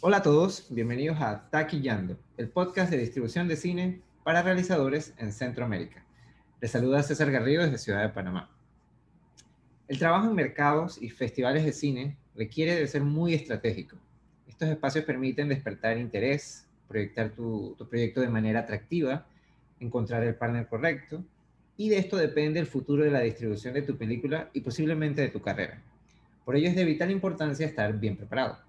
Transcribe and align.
Hola 0.00 0.18
a 0.18 0.22
todos, 0.22 0.68
bienvenidos 0.70 1.20
a 1.20 1.50
Taquillando, 1.50 2.16
el 2.36 2.48
podcast 2.48 2.88
de 2.88 2.98
distribución 2.98 3.48
de 3.48 3.56
cine 3.56 4.00
para 4.22 4.42
realizadores 4.42 5.12
en 5.18 5.32
Centroamérica. 5.32 6.04
Les 6.60 6.70
saluda 6.70 7.02
César 7.02 7.32
Garrido 7.32 7.64
desde 7.64 7.78
Ciudad 7.78 8.02
de 8.02 8.10
Panamá. 8.10 8.48
El 9.88 9.98
trabajo 9.98 10.28
en 10.28 10.36
mercados 10.36 11.02
y 11.02 11.10
festivales 11.10 11.64
de 11.64 11.72
cine 11.72 12.16
requiere 12.36 12.76
de 12.76 12.86
ser 12.86 13.02
muy 13.02 13.34
estratégico. 13.34 13.96
Estos 14.46 14.68
espacios 14.68 15.04
permiten 15.04 15.48
despertar 15.48 15.98
interés, 15.98 16.68
proyectar 16.86 17.30
tu, 17.30 17.74
tu 17.76 17.88
proyecto 17.88 18.20
de 18.20 18.28
manera 18.28 18.60
atractiva, 18.60 19.26
encontrar 19.80 20.22
el 20.22 20.36
partner 20.36 20.68
correcto, 20.68 21.24
y 21.76 21.88
de 21.88 21.98
esto 21.98 22.16
depende 22.16 22.60
el 22.60 22.66
futuro 22.68 23.02
de 23.02 23.10
la 23.10 23.22
distribución 23.22 23.74
de 23.74 23.82
tu 23.82 23.98
película 23.98 24.48
y 24.52 24.60
posiblemente 24.60 25.22
de 25.22 25.30
tu 25.30 25.42
carrera. 25.42 25.82
Por 26.44 26.54
ello 26.54 26.68
es 26.68 26.76
de 26.76 26.84
vital 26.84 27.10
importancia 27.10 27.66
estar 27.66 27.98
bien 27.98 28.16
preparado. 28.16 28.67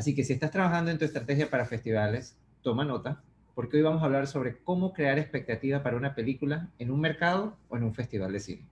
Así 0.00 0.14
que 0.14 0.24
si 0.24 0.32
estás 0.32 0.50
trabajando 0.50 0.90
en 0.90 0.96
tu 0.96 1.04
estrategia 1.04 1.50
para 1.50 1.66
festivales, 1.66 2.34
toma 2.62 2.86
nota, 2.86 3.22
porque 3.54 3.76
hoy 3.76 3.82
vamos 3.82 4.00
a 4.00 4.06
hablar 4.06 4.28
sobre 4.28 4.56
cómo 4.56 4.94
crear 4.94 5.18
expectativa 5.18 5.82
para 5.82 5.98
una 5.98 6.14
película 6.14 6.70
en 6.78 6.90
un 6.90 7.02
mercado 7.02 7.58
o 7.68 7.76
en 7.76 7.82
un 7.82 7.92
festival 7.92 8.32
de 8.32 8.40
cine. 8.40 8.62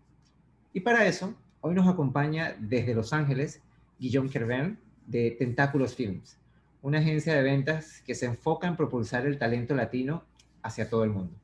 Y 0.73 0.80
para 0.80 1.04
eso, 1.04 1.34
hoy 1.60 1.74
nos 1.74 1.87
acompaña 1.87 2.56
desde 2.59 2.95
Los 2.95 3.12
Ángeles 3.12 3.60
Guillaume 3.98 4.30
Kerven 4.30 4.78
de 5.06 5.32
Tentáculos 5.32 5.95
Films, 5.95 6.38
una 6.80 7.01
agencia 7.01 7.34
de 7.34 7.42
ventas 7.42 8.01
que 8.06 8.15
se 8.15 8.24
enfoca 8.24 8.66
en 8.66 8.76
propulsar 8.76 9.26
el 9.26 9.37
talento 9.37 9.74
latino 9.74 10.24
hacia 10.62 10.88
todo 10.88 11.04
el 11.04 11.10
mundo. 11.10 11.34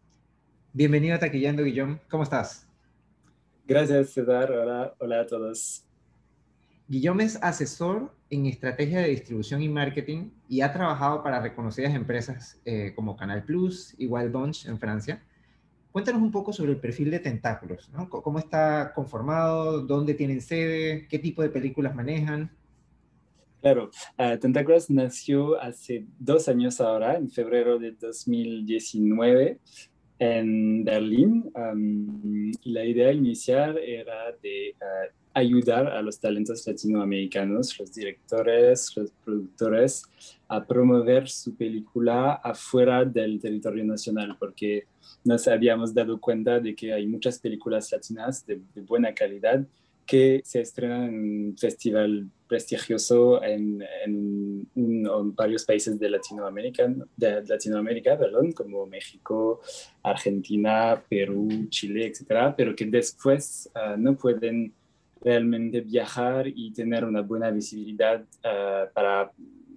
Bienvenido 0.73 1.15
a 1.16 1.19
Taquillando, 1.19 1.62
Guillaume. 1.62 1.98
¿Cómo 2.09 2.23
estás? 2.23 2.66
Gracias, 3.66 4.15
César. 4.15 4.51
Hola, 4.51 4.95
hola 4.98 5.21
a 5.21 5.27
todos. 5.27 5.85
Guillaume 6.87 7.24
es 7.24 7.38
asesor 7.43 8.15
en 8.29 8.45
estrategia 8.45 9.01
de 9.01 9.09
distribución 9.09 9.62
y 9.62 9.69
marketing 9.69 10.30
y 10.48 10.61
ha 10.61 10.73
trabajado 10.73 11.23
para 11.23 11.41
reconocidas 11.41 11.95
empresas 11.95 12.60
eh, 12.66 12.93
como 12.95 13.16
Canal 13.16 13.45
Plus 13.45 13.95
y 13.96 14.07
Wild 14.07 14.30
Bunch 14.30 14.66
en 14.66 14.79
Francia. 14.79 15.23
Cuéntanos 15.93 16.21
un 16.21 16.30
poco 16.30 16.52
sobre 16.52 16.73
el 16.73 16.80
perfil 16.80 17.10
de 17.10 17.21
Tentáculos, 17.21 17.88
¿no? 17.90 18.10
¿Cómo 18.10 18.38
está 18.38 18.93
conformado? 18.95 19.80
¿Dónde 19.80 20.12
tienen 20.12 20.43
sede? 20.43 21.07
¿Qué 21.09 21.18
tipo 21.18 21.40
de 21.40 21.49
películas 21.49 21.95
manejan? 21.95 22.51
Claro, 23.62 23.90
uh, 24.18 24.37
Tentáculos 24.38 24.90
nació 24.90 25.59
hace 25.59 26.05
dos 26.18 26.49
años 26.49 26.82
ahora, 26.82 27.16
en 27.16 27.30
febrero 27.30 27.79
de 27.79 27.93
2019, 27.93 29.59
en 30.18 30.85
Berlín. 30.85 31.51
Um, 31.55 32.52
la 32.65 32.85
idea 32.85 33.10
inicial 33.12 33.79
era 33.79 34.32
de 34.43 34.74
uh, 34.80 35.24
ayudar 35.35 35.88
a 35.88 36.01
los 36.01 36.18
talentos 36.21 36.65
latinoamericanos, 36.66 37.79
los 37.79 37.93
directores, 37.93 38.96
los 38.96 39.10
productores, 39.24 40.04
a 40.49 40.65
promover 40.65 41.29
su 41.29 41.54
película 41.57 42.35
afuera 42.35 43.04
del 43.04 43.40
territorio 43.40 43.85
nacional, 43.85 44.37
porque 44.38 44.85
nos 45.24 45.49
habíamos 45.49 45.93
dado 45.93 46.21
cuenta 46.21 46.60
de 46.60 46.74
que 46.74 46.93
hay 46.93 47.07
muchas 47.07 47.38
películas 47.40 47.90
latinas 47.90 48.46
de, 48.46 48.60
buena 48.87 49.12
calidad 49.12 49.66
que 50.07 50.43
se 50.45 50.60
estrenan 50.60 51.05
en 51.05 51.15
un 51.15 51.59
festival 51.59 52.29
prestigioso 52.46 53.43
en, 53.43 53.82
varios 55.35 55.65
países 55.65 55.99
de 55.99 56.10
Latinoamérica, 56.10 56.95
de 57.16 57.43
Latinoamérica 57.43 58.16
perdón, 58.16 58.52
como 58.52 58.87
México, 58.87 59.60
Argentina, 60.02 61.02
Perú, 61.09 61.49
Chile, 61.71 62.07
etcétera, 62.07 62.55
pero 62.55 62.77
que 62.77 62.85
después 62.85 63.71
uh, 63.74 63.99
no 63.99 64.15
pueden 64.15 64.72
realmente 65.25 65.81
viajar 65.81 66.47
y 66.47 66.72
tener 66.72 67.05
una 67.05 67.22
buena 67.22 67.50
visibilidad 67.50 68.22
uh, 68.22 68.93
para 68.93 69.33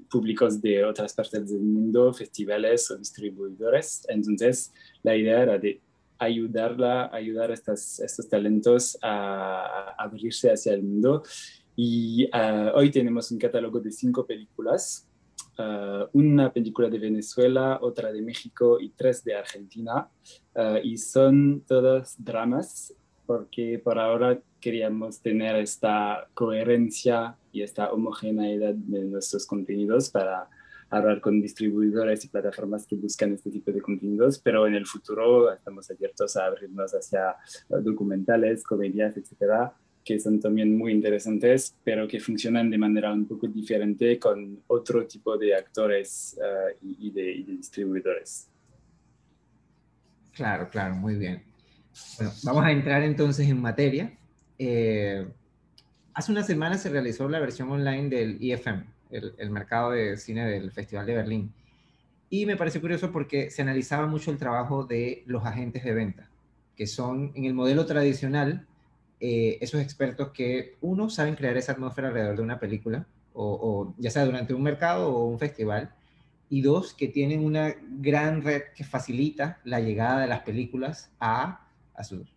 públicos 0.10 0.62
de 0.62 0.84
otras 0.84 1.14
partes 1.14 1.50
del 1.50 1.62
mundo, 1.62 2.14
festivales 2.14 2.90
o 2.92 2.98
distribuidores. 2.98 4.06
Entonces, 4.10 4.74
la 5.04 5.16
idea 5.16 5.42
era 5.44 5.58
de 5.58 5.82
ayudarla, 6.20 7.10
ayudar 7.14 7.52
a 7.52 7.54
estas, 7.54 8.00
estos 8.00 8.28
talentos 8.28 8.98
a, 9.02 9.94
a, 9.98 10.04
abrirse 10.04 10.52
hacia 10.52 10.74
el 10.74 10.84
mundo. 10.84 11.24
Y 11.76 12.26
uh, 12.26 12.72
hoy 12.76 12.90
tenemos 12.90 13.32
un 13.32 13.38
catálogo 13.38 13.80
de 13.80 13.92
cinco 13.92 14.26
películas, 14.26 15.08
uh, 15.60 16.08
una 16.14 16.52
película 16.52 16.90
de 16.90 16.98
Venezuela, 16.98 17.78
otra 17.82 18.12
de 18.12 18.22
México 18.22 18.80
y 18.80 18.90
tres 18.90 19.24
de 19.24 19.36
Argentina. 19.36 20.10
Uh, 20.56 20.78
y 20.84 20.98
son 20.98 21.64
todas 21.68 22.16
dramas, 22.18 22.96
porque 23.28 23.80
por 23.84 24.00
ahora 24.00 24.40
queríamos 24.60 25.20
tener 25.22 25.58
esta 25.58 26.28
coherencia 26.34 27.36
y 27.52 27.62
esta 27.62 27.92
homogeneidad 27.92 28.74
de 28.74 29.04
nuestros 29.04 29.46
contenidos 29.46 30.10
para 30.10 30.50
hablar 30.90 31.20
con 31.20 31.42
distribuidores 31.42 32.24
y 32.24 32.30
plataformas 32.30 32.88
que 32.88 32.96
buscan 32.96 33.34
este 33.34 33.52
tipo 33.52 33.72
de 33.72 33.82
contenidos, 33.82 34.40
pero 34.40 34.66
en 34.66 34.76
el 34.76 34.86
futuro 34.86 35.52
estamos 35.52 35.92
abiertos 35.92 36.38
a 36.38 36.46
abrirnos 36.46 36.94
hacia 36.94 37.36
documentales, 37.68 38.64
comedias, 38.64 39.18
etcétera, 39.18 39.74
que 40.06 40.20
son 40.20 40.40
también 40.40 40.78
muy 40.78 40.94
interesantes, 40.94 41.76
pero 41.84 42.08
que 42.08 42.22
funcionan 42.22 42.70
de 42.70 42.78
manera 42.78 43.12
un 43.12 43.28
poco 43.28 43.48
diferente 43.48 44.18
con 44.18 44.64
otro 44.68 45.06
tipo 45.06 45.38
de 45.38 45.54
actores 45.54 46.40
de, 46.40 46.78
y, 46.82 47.12
de, 47.12 47.44
distribuidores. 47.46 48.48
Claro, 50.34 50.70
claro, 50.70 50.96
muy 50.96 51.16
bien. 51.16 51.44
Bueno, 52.18 52.34
vamos 52.44 52.66
a 52.66 52.72
entrar 52.72 53.04
entonces 53.04 53.48
en 53.48 53.62
materia. 53.62 54.14
Eh, 54.58 55.28
hace 56.14 56.32
una 56.32 56.44
semana 56.44 56.78
se 56.78 56.90
realizó 56.90 57.30
la 57.30 57.40
versión 57.40 57.70
online 57.70 58.10
del 58.10 58.38
IFM, 58.42 58.86
el, 59.12 59.34
el, 59.38 59.50
mercado 59.50 59.92
de 59.92 60.18
cine 60.18 60.46
del 60.48 60.72
Festival 60.72 61.06
de 61.06 61.16
Berlín. 61.16 61.54
Y 62.30 62.46
me 62.46 62.58
pareció 62.58 62.82
curioso 62.82 63.12
porque 63.12 63.50
se 63.52 63.62
analizaba 63.62 64.08
mucho 64.08 64.32
el 64.32 64.38
trabajo 64.38 64.84
de 64.84 65.24
los 65.28 65.46
agentes 65.46 65.84
de 65.84 65.94
venta, 65.94 66.30
que 66.76 66.88
son 66.88 67.32
en 67.36 67.46
el 67.46 67.54
modelo 67.54 67.86
tradicional 67.86 68.66
eh, 69.20 69.58
esos 69.62 69.82
expertos 69.82 70.30
que, 70.32 70.76
uno, 70.82 71.10
saben 71.10 71.36
crear 71.36 71.58
esa 71.58 71.72
atmósfera 71.72 72.10
alrededor 72.10 72.38
de 72.38 72.44
una 72.44 72.60
película, 72.60 73.08
o, 73.34 73.46
o, 73.46 73.96
ya 73.98 74.12
sea 74.12 74.26
durante 74.26 74.54
un 74.54 74.62
mercado 74.62 75.10
o 75.10 75.28
un 75.28 75.40
festival, 75.40 75.92
y 76.50 76.62
dos, 76.62 76.94
que 76.94 77.08
tienen 77.08 77.44
una 77.44 77.76
gran 78.00 78.42
red 78.42 78.64
que 78.76 78.84
facilita 78.84 79.60
la 79.64 79.80
llegada 79.80 80.22
de 80.22 80.28
las 80.28 80.42
películas 80.42 81.12
a, 81.20 81.67
a 81.98 82.04
sus 82.04 82.34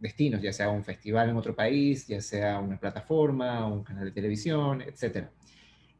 destinos, 0.00 0.42
ya 0.42 0.52
sea 0.52 0.68
un 0.68 0.82
festival 0.82 1.30
en 1.30 1.36
otro 1.36 1.54
país, 1.54 2.08
ya 2.08 2.20
sea 2.20 2.58
una 2.58 2.78
plataforma, 2.78 3.68
un 3.68 3.84
canal 3.84 4.06
de 4.06 4.10
televisión, 4.10 4.82
etc. 4.82 5.28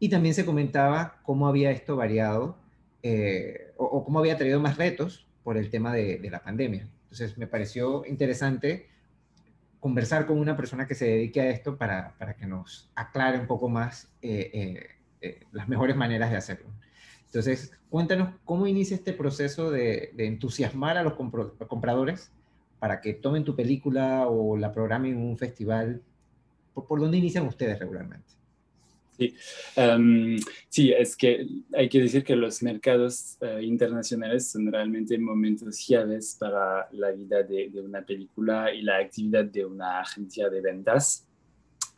Y 0.00 0.08
también 0.08 0.34
se 0.34 0.44
comentaba 0.44 1.20
cómo 1.22 1.46
había 1.46 1.70
esto 1.70 1.94
variado 1.94 2.58
eh, 3.02 3.72
o, 3.76 4.04
cómo 4.04 4.18
había 4.18 4.36
traído 4.36 4.60
más 4.60 4.76
retos 4.76 5.26
por 5.44 5.56
el 5.56 5.70
tema 5.70 5.92
de, 5.92 6.18
la 6.30 6.42
pandemia. 6.42 6.88
Entonces 7.04 7.38
me 7.38 7.46
pareció 7.46 8.04
interesante 8.06 8.88
conversar 9.78 10.26
con 10.26 10.38
una 10.38 10.56
persona 10.56 10.86
que 10.86 10.94
se 10.94 11.06
dedique 11.06 11.40
a 11.40 11.50
esto 11.50 11.76
para, 11.76 12.16
para 12.18 12.34
que 12.34 12.46
nos 12.46 12.90
aclare 12.94 13.38
un 13.38 13.46
poco 13.46 13.68
más 13.68 14.12
eh, 14.22 14.50
eh, 14.52 14.86
eh 15.20 15.40
las 15.52 15.68
mejores 15.68 15.94
maneras 15.94 16.30
de 16.30 16.36
hacerlo. 16.36 16.66
Entonces, 17.26 17.72
cuéntanos 17.88 18.34
cómo 18.44 18.66
inicia 18.66 18.94
este 18.94 19.12
proceso 19.12 19.70
de 19.70 20.12
entusiasmar 20.18 20.98
a 20.98 21.02
los 21.02 21.14
compradores 21.14 22.30
para 22.82 23.00
que 23.00 23.14
tomen 23.14 23.44
tu 23.44 23.54
película 23.54 24.26
o 24.26 24.56
la 24.56 24.72
programen 24.72 25.12
en 25.12 25.18
un 25.18 25.38
festival? 25.38 26.02
¿Por, 26.74 26.84
por 26.84 26.98
dónde 26.98 27.16
inician 27.16 27.46
ustedes 27.46 27.78
regularmente? 27.78 28.26
Sí. 29.16 29.36
Um, 29.76 30.36
sí, 30.68 30.92
es 30.92 31.16
que 31.16 31.46
hay 31.74 31.88
que 31.88 32.00
decir 32.00 32.24
que 32.24 32.34
los 32.34 32.60
mercados 32.60 33.38
uh, 33.40 33.60
internacionales 33.60 34.50
son 34.50 34.72
realmente 34.72 35.16
momentos 35.16 35.86
llaves 35.86 36.36
para 36.40 36.88
la 36.90 37.12
vida 37.12 37.44
de, 37.44 37.70
una 37.80 38.02
película 38.02 38.74
y 38.74 38.82
la 38.82 38.96
actividad 38.96 39.44
de 39.44 39.64
una 39.64 40.00
agencia 40.00 40.50
de 40.50 40.60
ventas, 40.60 41.24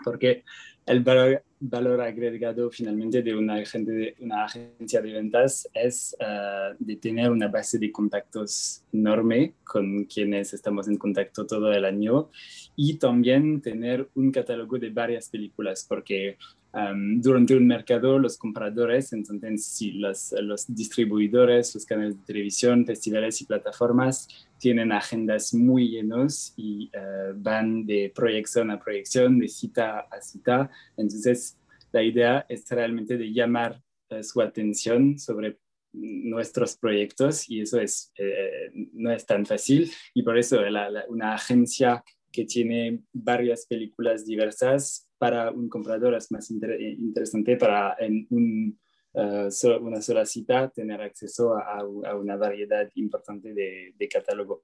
porque 0.05 0.45
el 0.87 1.01
valor, 1.01 2.01
agregado 2.01 2.71
finalmente 2.71 3.23
de 3.23 3.35
una, 3.35 3.55
agencia 3.57 5.01
de 5.01 5.13
ventas 5.13 5.69
es 5.73 6.15
uh, 6.21 6.75
de 6.79 6.97
tener 6.97 7.31
una 7.31 7.49
base 7.49 7.79
de 7.79 7.91
contactos 7.91 8.83
enorme 8.93 9.55
con 9.65 10.05
quienes 10.05 10.53
estamos 10.53 10.89
en 10.89 10.99
contacto 10.99 11.47
todo 11.47 11.73
el 11.73 11.85
año 11.85 12.31
y 12.77 12.99
también 12.99 13.63
tener 13.63 14.09
un 14.15 14.31
catálogo 14.31 14.79
de 14.79 14.91
varias 14.91 15.31
películas, 15.31 15.87
porque 15.89 16.37
um, 16.75 17.21
durante 17.21 17.57
un 17.57 17.67
mercado 17.67 18.19
los 18.19 18.37
compradores, 18.37 19.13
entonces 19.15 19.65
sí, 19.65 19.93
los, 19.93 20.35
los 20.43 20.67
distribuidores, 20.69 21.75
los 21.75 21.87
canales 21.87 22.19
de 22.19 22.25
televisión, 22.27 22.85
festivales 22.85 23.41
y 23.41 23.47
plataformas 23.47 24.29
tienen 24.65 24.93
agendas 24.93 25.53
muy 25.53 25.91
llenos 25.91 26.55
y 26.57 26.91
uh, 26.97 27.35
van 27.37 27.85
de 27.85 28.11
proyección 28.15 28.71
a 28.71 28.81
proyección, 28.81 29.39
de 29.39 29.47
cita 29.47 30.09
a 30.11 30.23
cita. 30.23 30.71
Entonces, 30.97 31.59
la 31.93 32.03
idea 32.03 32.47
es 32.49 32.67
realmente 32.71 33.19
de 33.19 33.31
llamar 33.31 33.83
uh, 34.09 34.23
su 34.23 34.41
atención 34.41 35.19
sobre 35.19 35.59
nuestros 35.93 36.79
proyectos 36.79 37.51
y 37.51 37.61
eso 37.61 37.79
es, 37.79 38.11
eh, 38.17 38.71
no 38.95 39.13
es 39.13 39.27
tan 39.27 39.45
fácil 39.45 39.93
y 40.15 40.23
por 40.23 40.39
eso 40.39 40.61
la, 40.63 40.89
la, 40.89 41.05
una 41.09 41.35
agencia 41.35 42.03
que 42.33 42.47
tiene 42.47 43.01
varias 43.13 43.67
películas 43.67 44.25
diversas 44.25 45.09
para 45.19 45.53
un 45.53 45.69
comprador 45.69 46.15
es 46.15 46.33
más 46.33 46.51
inter 46.51 46.81
interesante 46.81 47.57
para 47.57 47.97
en 48.01 48.27
un 48.31 48.77
una 49.15 50.03
sola 50.03 50.27
cita, 50.27 50.69
tener 50.71 51.01
acceso 51.01 51.57
a, 51.57 51.85
una 52.17 52.37
variedad 52.37 52.91
importante 52.95 53.55
de, 53.55 53.95
de 53.97 54.09
catálogo. 54.09 54.63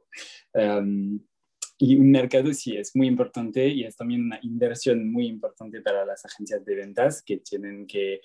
Em, 0.53 1.21
y 1.83 1.97
un 1.97 2.11
mercado 2.11 2.53
sí 2.53 2.77
es 2.77 2.95
muy 2.95 3.07
importante 3.07 3.67
y 3.67 3.85
es 3.85 3.97
también 3.97 4.27
una 4.27 4.39
inversión 4.43 5.11
muy 5.11 5.27
importante 5.27 5.81
para 5.81 6.05
las 6.05 6.23
agencias 6.27 6.63
de 6.63 6.75
ventas 6.75 7.23
que 7.23 7.39
tienen 7.39 7.87
que 7.87 8.15
eh, 8.17 8.21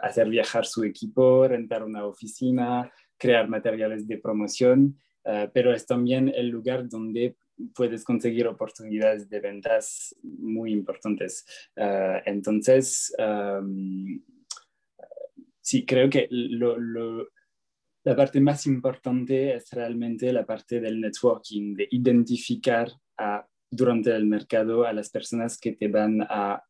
hacer 0.00 0.30
viajar 0.30 0.64
su 0.64 0.82
equipo, 0.82 1.46
rentar 1.46 1.84
una 1.84 2.06
oficina, 2.06 2.90
crear 3.18 3.50
materiales 3.50 4.08
de 4.08 4.16
promoción, 4.16 4.98
eh, 5.26 5.50
pero 5.52 5.74
es 5.74 5.84
también 5.84 6.32
el 6.34 6.48
lugar 6.48 6.88
donde 6.88 7.36
puedes 7.74 8.02
conseguir 8.02 8.46
oportunidades 8.46 9.28
de 9.28 9.40
ventas 9.40 10.16
muy 10.22 10.72
importantes. 10.72 11.44
Eh, 11.76 12.22
entonces, 12.24 13.14
em, 13.18 14.22
sí, 15.64 15.86
creo 15.86 16.10
que 16.10 16.28
lo, 16.30 16.76
la 18.04 18.14
parte 18.14 18.38
más 18.40 18.66
importante 18.66 19.54
es 19.54 19.70
realmente 19.70 20.30
la 20.32 20.44
parte 20.44 20.78
del 20.78 21.00
networking, 21.00 21.74
de 21.74 21.88
identificar 21.90 22.92
durante 23.70 24.14
el 24.14 24.26
mercado 24.26 24.84
a 24.84 24.92
las 24.92 25.08
personas 25.08 25.58
que 25.58 25.72
te 25.72 25.88
van 25.88 26.20
a 26.20 26.62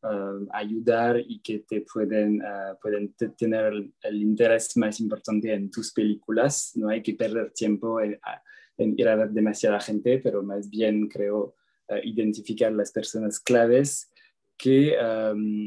ayudar 0.53 1.19
y 1.19 1.41
que 1.41 1.59
te 1.59 1.81
pueden, 1.81 2.41
pueden 2.81 3.13
tener 3.37 3.73
el, 4.01 4.15
interés 4.15 4.77
más 4.77 4.99
importante 5.01 5.53
en 5.53 5.69
tus 5.69 5.91
películas. 5.91 6.71
No 6.75 6.87
hay 6.87 7.03
que 7.03 7.15
perder 7.15 7.51
tiempo 7.51 7.99
en, 7.99 8.17
ir 8.77 9.09
a 9.09 9.15
ver 9.17 9.29
demasiada 9.31 9.79
gente, 9.81 10.19
pero 10.19 10.41
más 10.41 10.69
bien 10.69 11.09
creo 11.09 11.55
identificar 12.03 12.71
las 12.71 12.93
personas 12.93 13.41
claves 13.41 14.09
que 14.57 14.95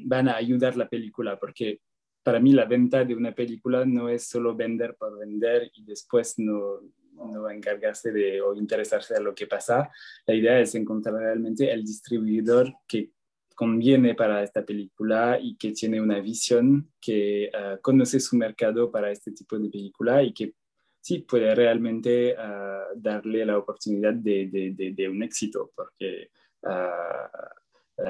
van 0.06 0.28
a 0.28 0.36
ayudar 0.36 0.78
la 0.78 0.88
película, 0.88 1.38
porque 1.38 1.82
para 2.28 2.40
mí 2.40 2.52
la 2.52 2.66
venta 2.66 3.06
de 3.06 3.14
una 3.14 3.32
película 3.32 3.86
no 3.86 4.10
es 4.10 4.28
solo 4.28 4.54
vender 4.54 4.96
por 4.96 5.19
vender 5.19 5.70
y 5.75 5.82
después 5.82 6.34
no, 6.38 6.82
no 7.14 7.48
encargarse 7.48 8.12
de 8.12 8.42
o 8.42 8.54
interesarse 8.54 9.14
a 9.14 9.20
lo 9.20 9.34
que 9.34 9.46
pasa. 9.46 9.90
La 10.26 10.34
idea 10.34 10.60
es 10.60 10.75
encontrar 10.75 11.14
realmente 11.14 11.72
el 11.72 11.82
distribuidor 11.82 12.70
que 12.86 13.12
conviene 13.54 14.14
para 14.14 14.42
esta 14.42 14.62
película 14.62 15.38
y 15.40 15.56
que 15.56 15.72
tiene 15.72 16.02
una 16.02 16.20
visión, 16.20 16.92
que 17.00 17.50
ah, 17.54 17.78
conoce 17.80 18.20
su 18.20 18.36
mercado 18.36 18.90
para 18.90 19.10
este 19.10 19.32
tipo 19.32 19.58
de 19.58 19.70
película 19.70 20.22
y 20.22 20.34
que 20.34 20.52
sí 21.00 21.20
puede 21.20 21.54
realmente 21.54 22.36
ah, 22.36 22.88
darle 22.94 23.46
la 23.46 23.56
oportunidad 23.56 24.12
de, 24.12 24.48
de, 24.76 24.92
de, 24.92 25.08
un 25.08 25.22
éxito, 25.22 25.72
porque 25.74 26.28
ah, 26.64 27.31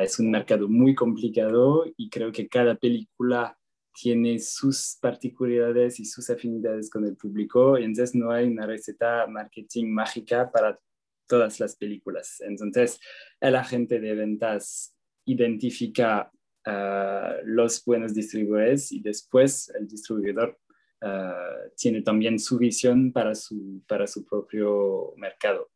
es 0.00 0.18
un 0.18 0.32
mercado 0.32 0.68
muy 0.68 0.96
complicado 0.96 1.84
y 1.96 2.10
creo 2.10 2.32
que 2.32 2.48
cada 2.48 2.74
película 2.74 3.57
tiene 4.00 4.38
sus 4.38 4.96
particularidades 5.00 5.98
y 5.98 6.04
sus 6.04 6.30
afinidades 6.30 6.88
con 6.88 7.04
el 7.04 7.16
público, 7.16 7.76
entonces 7.76 8.14
no 8.14 8.30
hay 8.30 8.46
una 8.46 8.64
receta 8.64 9.26
marketing 9.26 9.86
mágica 9.86 10.50
para 10.50 10.78
todas 11.26 11.58
las 11.58 11.76
películas. 11.76 12.40
Entonces, 12.40 13.00
el 13.40 13.56
agente 13.56 13.98
de 13.98 14.14
ventas 14.14 14.94
identifica 15.26 16.30
ah, 16.64 17.36
los 17.44 17.84
buenos 17.84 18.14
distribuidores 18.14 18.92
y 18.92 19.00
después 19.00 19.68
el 19.78 19.88
distribuidor 19.88 20.58
ah, 21.02 21.56
tiene 21.76 22.02
también 22.02 22.38
su 22.38 22.56
visión 22.56 23.12
para 23.12 23.34
su, 23.34 23.82
para 23.88 24.06
su 24.06 24.24
propio 24.24 25.12
mercado. 25.16 25.70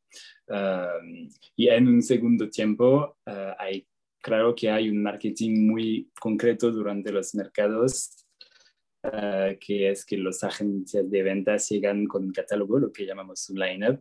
Ah, 0.49 0.99
y 1.57 1.69
en 1.69 1.89
un 1.89 2.03
segundo 2.03 2.49
tiempo 2.49 3.17
hay 3.59 3.87
claro 4.23 4.55
que 4.55 4.71
hay 4.71 4.89
un 4.89 5.03
marketing 5.03 5.67
muy 5.67 6.11
concreto 6.19 6.71
durante 6.71 7.13
los 7.13 7.35
mercados, 7.35 8.23
eh, 9.05 9.59
que 9.61 9.91
es 9.91 10.07
que 10.07 10.17
los 10.17 10.45
agencias 10.45 11.11
de 11.11 11.23
ventas 11.25 11.69
llegan 11.69 12.07
con 12.07 12.23
un 12.25 12.33
catálogo, 12.33 12.79
lo 12.79 12.93
que 12.93 13.05
llamamos 13.05 13.51
un 13.51 13.59
line-up, 13.59 14.01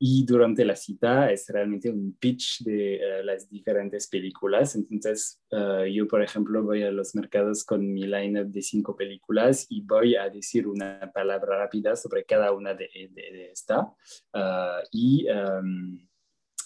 y 0.00 0.26
durante 0.26 0.64
la 0.64 0.74
cita 0.74 1.30
es 1.30 1.48
realmente 1.48 1.88
un 1.88 2.16
pitch 2.18 2.64
de 2.64 2.96
eh, 2.96 3.24
las 3.24 3.48
diferentes 3.48 4.08
películas. 4.08 4.74
Entonces, 4.74 5.40
eh, 5.52 5.92
yo, 5.94 6.08
por 6.08 6.20
ejemplo, 6.20 6.64
voy 6.64 6.82
a 6.82 6.90
los 6.90 7.14
mercados 7.14 7.64
con 7.64 7.92
mi 7.92 8.08
line-up 8.08 8.48
de 8.48 8.60
cinco 8.60 8.96
películas 8.96 9.66
y 9.68 9.82
voy 9.82 10.16
a 10.16 10.28
decir 10.28 10.66
una 10.66 11.12
palabra 11.14 11.58
rápida 11.58 11.94
sobre 11.94 12.24
cada 12.24 12.50
una 12.50 12.74
de, 12.74 12.88
de, 13.12 13.52
esta. 13.52 13.86
y 14.90 15.28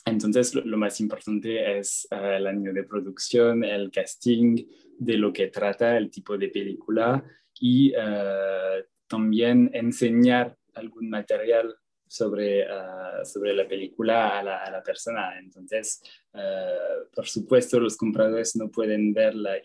entonces, 0.05 0.55
lo, 0.55 0.77
más 0.77 1.01
importante 1.01 1.79
es 1.79 2.07
eh, 2.11 2.37
el 2.37 2.47
año 2.47 2.73
de 2.73 2.85
producción, 2.85 3.65
el 3.65 3.91
casting, 3.91 4.65
de 4.99 5.17
lo 5.17 5.33
que 5.33 5.49
trata 5.49 5.97
el 5.97 6.11
tipo 6.11 6.37
de 6.37 6.49
película 6.49 7.25
y 7.61 7.93
eh, 7.97 8.85
también 9.07 9.71
enseñar 9.73 10.57
algún 10.75 11.09
material 11.09 11.75
sobre, 12.09 12.65
uh, 12.65 13.25
sobre 13.25 13.55
la 13.55 13.69
película 13.69 14.39
a 14.39 14.43
la, 14.43 14.65
a 14.65 14.71
la 14.71 14.83
persona. 14.83 15.39
Entonces, 15.39 16.01
uh, 16.33 17.15
por 17.15 17.27
supuesto, 17.27 17.79
los 17.79 17.97
compradores 17.97 18.57
no 18.57 18.71
pueden 18.71 19.13
ver 19.13 19.35
la, 19.35 19.57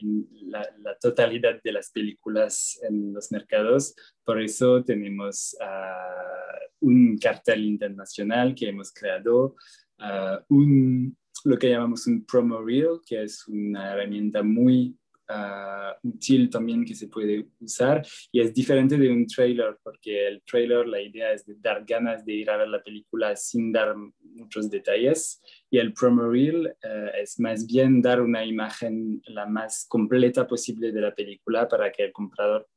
la, 0.48 0.68
la, 0.80 0.98
totalidad 0.98 1.62
de 1.64 1.72
las 1.72 1.90
películas 1.92 2.80
en 2.84 3.14
los 3.14 3.32
mercados. 3.32 3.96
Por 4.24 4.42
eso 4.42 4.84
tenemos 4.84 5.56
uh, 5.62 6.86
un 6.86 7.18
cartel 7.18 7.66
internacional 7.66 8.54
que 8.54 8.70
hemos 8.70 8.92
creado 8.92 9.56
Ah, 10.00 10.44
un, 10.50 11.16
lo 11.45 11.57
que 11.57 11.69
llamamos 11.69 12.07
un 12.07 12.25
promo 12.25 12.62
reel, 12.62 13.00
que 13.06 13.24
es 13.24 13.48
una 13.48 13.94
herramienta 13.94 14.44
muy 14.44 14.98
uh, 15.30 16.07
útil 16.07 16.50
también 16.50 16.86
que 16.86 16.95
se 16.95 17.07
puede 17.07 17.48
usar 17.60 18.06
y 18.31 18.42
es 18.42 18.54
diferente 18.54 18.98
de 18.98 19.10
un 19.10 19.25
trailer 19.28 19.78
porque 19.84 20.28
el 20.28 20.44
trailer 20.44 20.88
la 20.88 21.01
idea 21.01 21.31
es 21.34 21.45
dar 21.62 21.86
ganas 21.86 22.25
de 22.25 22.34
ir 22.34 22.50
a 22.50 22.57
ver 22.57 22.68
la 22.68 22.84
película 22.84 23.36
sin 23.36 23.72
dar 23.72 23.95
muchos 23.95 24.69
detalles 24.69 25.42
y 25.69 25.78
el 25.78 25.94
promo 25.94 26.30
reel 26.30 26.68
uh, 26.68 27.18
es 27.22 27.39
más 27.39 27.66
bien 27.66 28.01
dar 28.01 28.22
una 28.22 28.46
imagen 28.46 29.22
la 29.28 29.46
más 29.46 29.86
completa 29.88 30.48
posible 30.48 30.92
de 30.92 31.01
la 31.01 31.13
película 31.13 31.68
para 31.68 31.92
que 31.92 32.04
el 32.04 32.12
comprador 32.12 32.68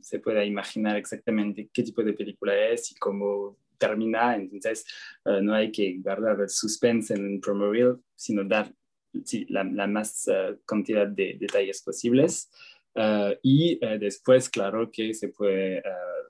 se 0.00 0.20
pueda 0.20 0.44
imaginar 0.44 0.96
exactamente 0.96 1.68
qué 1.72 1.82
tipo 1.82 2.02
de 2.02 2.12
película 2.12 2.56
es 2.68 2.92
y 2.92 2.94
cómo 2.94 3.56
termina, 3.86 4.36
entonces 4.36 4.84
uh, 5.24 5.40
no 5.40 5.54
hay 5.54 5.70
que 5.70 5.98
guardar 5.98 6.40
el 6.40 6.48
suspense 6.48 7.14
en 7.14 7.24
un 7.24 7.40
promo 7.40 7.70
reel, 7.70 7.96
sino 8.14 8.44
dar 8.44 8.72
sí, 9.24 9.46
la, 9.48 9.64
la, 9.64 9.86
más 9.86 10.28
uh, 10.28 10.56
cantidad 10.64 11.06
de 11.06 11.36
detalles 11.38 11.82
posibles. 11.82 12.50
Uh, 12.96 13.34
y 13.42 13.80
después, 13.98 14.48
claro 14.48 14.88
que 14.88 15.14
se 15.14 15.28
puede 15.28 15.82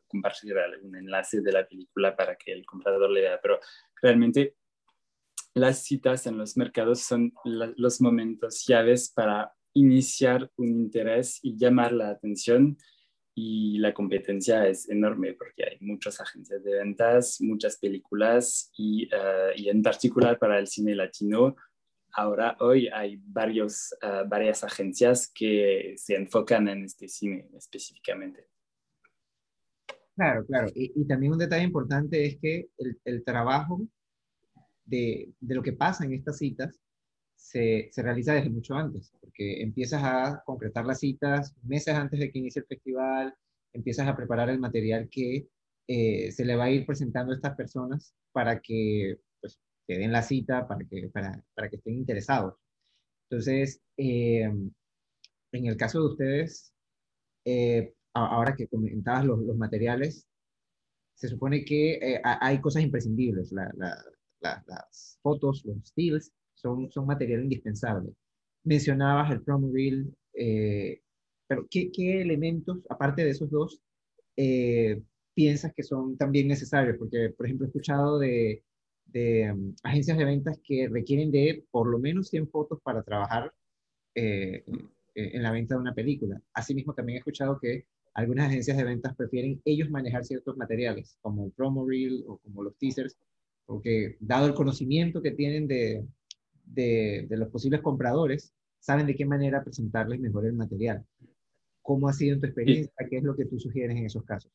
compartir 0.06 0.56
algún 0.56 0.96
enlace 0.96 1.42
de 1.42 1.52
la 1.52 1.66
película 1.66 2.16
para 2.16 2.36
que 2.36 2.52
el 2.52 2.64
comprador 2.64 3.10
le 3.10 3.20
vea, 3.20 3.38
pero 3.42 3.58
realmente 4.00 4.56
las 5.52 5.84
citas 5.84 6.26
en 6.26 6.38
los 6.38 6.56
mercados 6.56 7.00
son 7.00 7.32
la, 7.44 7.72
los 7.76 8.00
momentos 8.00 8.64
llaves 8.66 9.12
para 9.14 9.52
iniciar 9.74 10.50
un 10.56 10.68
interés 10.68 11.38
y 11.42 11.56
llamar 11.56 11.92
la 11.92 12.10
atención 12.10 12.78
y 13.34 13.78
la 13.78 13.92
competencia 13.92 14.66
es 14.68 14.88
enorme 14.88 15.34
porque 15.34 15.64
hay 15.64 15.78
muchas 15.80 16.20
agencias 16.20 16.62
de 16.62 16.74
ventas, 16.74 17.40
muchas 17.40 17.76
películas 17.78 18.70
y, 18.76 19.06
uh, 19.06 19.50
y 19.56 19.68
en 19.68 19.82
particular 19.82 20.38
para 20.38 20.58
el 20.58 20.68
cine 20.68 20.94
latino, 20.94 21.56
ahora 22.12 22.56
hoy 22.60 22.88
hay 22.88 23.20
varios, 23.20 23.92
uh, 24.02 24.28
varias 24.28 24.62
agencias 24.62 25.30
que 25.34 25.94
se 25.96 26.14
enfocan 26.14 26.68
en 26.68 26.84
este 26.84 27.08
cine 27.08 27.48
específicamente. 27.56 28.46
Claro, 30.14 30.46
claro. 30.46 30.68
Y, 30.74 30.92
y 30.94 31.04
también 31.06 31.32
un 31.32 31.38
detalle 31.38 31.64
importante 31.64 32.24
es 32.24 32.38
que 32.38 32.68
el, 32.78 33.00
el 33.04 33.24
trabajo 33.24 33.80
de, 34.84 35.32
de, 35.40 35.54
lo 35.56 35.62
que 35.62 35.72
pasa 35.72 36.04
en 36.04 36.12
estas 36.12 36.38
citas 36.38 36.80
se, 37.44 37.90
realiza 37.96 38.32
desde 38.32 38.50
mucho 38.50 38.74
antes, 38.74 39.12
porque 39.20 39.62
empiezas 39.62 40.02
a 40.02 40.42
concretar 40.46 40.86
las 40.86 41.00
citas 41.00 41.54
meses 41.62 41.94
antes 41.94 42.18
de 42.18 42.32
que 42.32 42.38
inicie 42.38 42.60
el 42.60 42.66
festival, 42.66 43.34
empiezas 43.72 44.08
a 44.08 44.16
preparar 44.16 44.48
el 44.48 44.58
material 44.58 45.08
que 45.10 45.46
eh, 45.86 46.32
se 46.32 46.44
le 46.46 46.56
va 46.56 46.64
a 46.64 46.70
ir 46.70 46.86
presentando 46.86 47.32
a 47.32 47.36
estas 47.36 47.54
personas 47.54 48.14
para 48.32 48.60
que 48.60 49.18
pues, 49.40 49.60
te 49.86 49.98
den 49.98 50.10
la 50.12 50.22
cita, 50.22 50.66
para 50.66 50.86
que, 50.86 51.10
para, 51.10 51.44
para 51.54 51.68
que 51.68 51.76
estén 51.76 51.94
interesados. 51.96 52.54
Entonces, 53.28 53.82
eh, 53.98 54.50
en 55.52 55.66
el 55.66 55.76
caso 55.76 56.00
de 56.00 56.06
ustedes, 56.06 56.72
eh, 57.44 57.92
ahora 58.14 58.56
que 58.56 58.68
comentabas 58.68 59.26
los, 59.26 59.40
los, 59.40 59.56
materiales, 59.56 60.26
se 61.14 61.28
supone 61.28 61.64
que 61.64 62.20
hay 62.24 62.60
cosas 62.60 62.82
imprescindibles, 62.82 63.52
la, 63.52 63.70
las 64.40 65.18
fotos, 65.22 65.64
los 65.64 65.78
stills, 65.86 66.32
son, 66.64 66.90
son 66.90 67.06
material 67.06 67.42
indispensable. 67.42 68.10
Mencionabas 68.64 69.30
el 69.30 69.42
promo 69.42 69.70
reel, 69.70 70.14
eh, 70.32 71.02
pero 71.46 71.66
¿qué, 71.70 71.92
¿qué, 71.92 72.22
elementos, 72.22 72.78
aparte 72.88 73.22
de 73.22 73.30
esos 73.30 73.50
dos, 73.50 73.80
eh, 74.36 75.02
piensas 75.34 75.74
que 75.74 75.82
son 75.82 76.16
también 76.16 76.48
necesarios? 76.48 76.96
Porque, 76.98 77.30
por 77.36 77.44
ejemplo, 77.44 77.66
he 77.66 77.68
escuchado 77.68 78.18
de, 78.18 78.64
de 79.04 79.52
um, 79.52 79.74
agencias 79.82 80.16
de 80.16 80.24
ventas 80.24 80.58
que 80.64 80.88
requieren 80.88 81.30
de 81.30 81.66
por 81.70 81.86
lo 81.86 81.98
menos 81.98 82.28
100 82.28 82.48
fotos 82.48 82.80
para 82.82 83.02
trabajar 83.02 83.52
eh, 84.14 84.64
en 85.14 85.42
la 85.42 85.52
venta 85.52 85.74
de 85.74 85.82
una 85.82 85.94
película. 85.94 86.40
Asimismo, 86.54 86.94
también 86.94 87.16
he 87.16 87.18
escuchado 87.18 87.58
que 87.60 87.84
algunas 88.14 88.48
agencias 88.48 88.78
de 88.78 88.84
ventas 88.84 89.14
prefieren 89.14 89.60
ellos 89.66 89.90
manejar 89.90 90.24
ciertos 90.24 90.56
materiales, 90.56 91.18
como 91.20 91.44
el 91.44 91.52
promo 91.52 91.86
reel 91.86 92.24
o 92.26 92.38
como 92.38 92.62
los 92.62 92.76
teasers, 92.78 93.18
porque 93.66 94.16
dado 94.20 94.46
el 94.46 94.54
conocimiento 94.54 95.20
que 95.20 95.32
tienen 95.32 95.66
de, 95.68 96.06
de, 96.64 97.26
de 97.28 97.36
los 97.36 97.48
posibles 97.48 97.80
compradores, 97.80 98.52
saben 98.80 99.06
de 99.06 99.14
qué 99.14 99.24
manera 99.24 99.62
presentarles 99.62 100.20
mejor 100.20 100.46
el 100.46 100.52
material. 100.52 101.04
¿Cómo 101.82 102.08
ha 102.08 102.12
sido 102.12 102.34
en 102.34 102.40
tu 102.40 102.46
experiencia? 102.46 102.92
¿Qué 103.08 103.18
es 103.18 103.22
lo 103.22 103.36
que 103.36 103.44
tú 103.44 103.58
sugieres 103.58 103.96
en 103.96 104.06
esos 104.06 104.24
casos? 104.24 104.50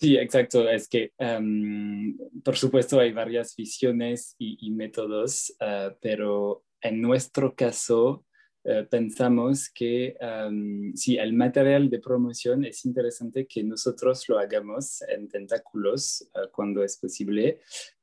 Sí, 0.00 0.16
exacto. 0.16 0.68
Es 0.68 0.88
que, 0.88 1.12
um, 1.18 2.16
por 2.42 2.56
supuesto, 2.56 2.98
hay 2.98 3.12
varias 3.12 3.54
visiones 3.54 4.34
y, 4.38 4.56
y 4.66 4.70
métodos, 4.70 5.54
uh, 5.60 5.94
pero 6.00 6.64
en 6.80 7.02
nuestro 7.02 7.54
caso, 7.54 8.24
uh, 8.64 8.86
pensamos 8.88 9.68
que 9.68 10.16
um, 10.20 10.94
si 10.94 11.18
el 11.18 11.34
material 11.34 11.90
de 11.90 12.00
promoción 12.00 12.64
es 12.64 12.86
interesante 12.86 13.46
que 13.46 13.62
nosotros 13.62 14.26
lo 14.28 14.38
hagamos 14.38 15.02
en 15.02 15.28
tentáculos 15.28 16.28
uh, 16.34 16.50
cuando 16.50 16.82
es 16.82 16.96
posible, 16.96 17.60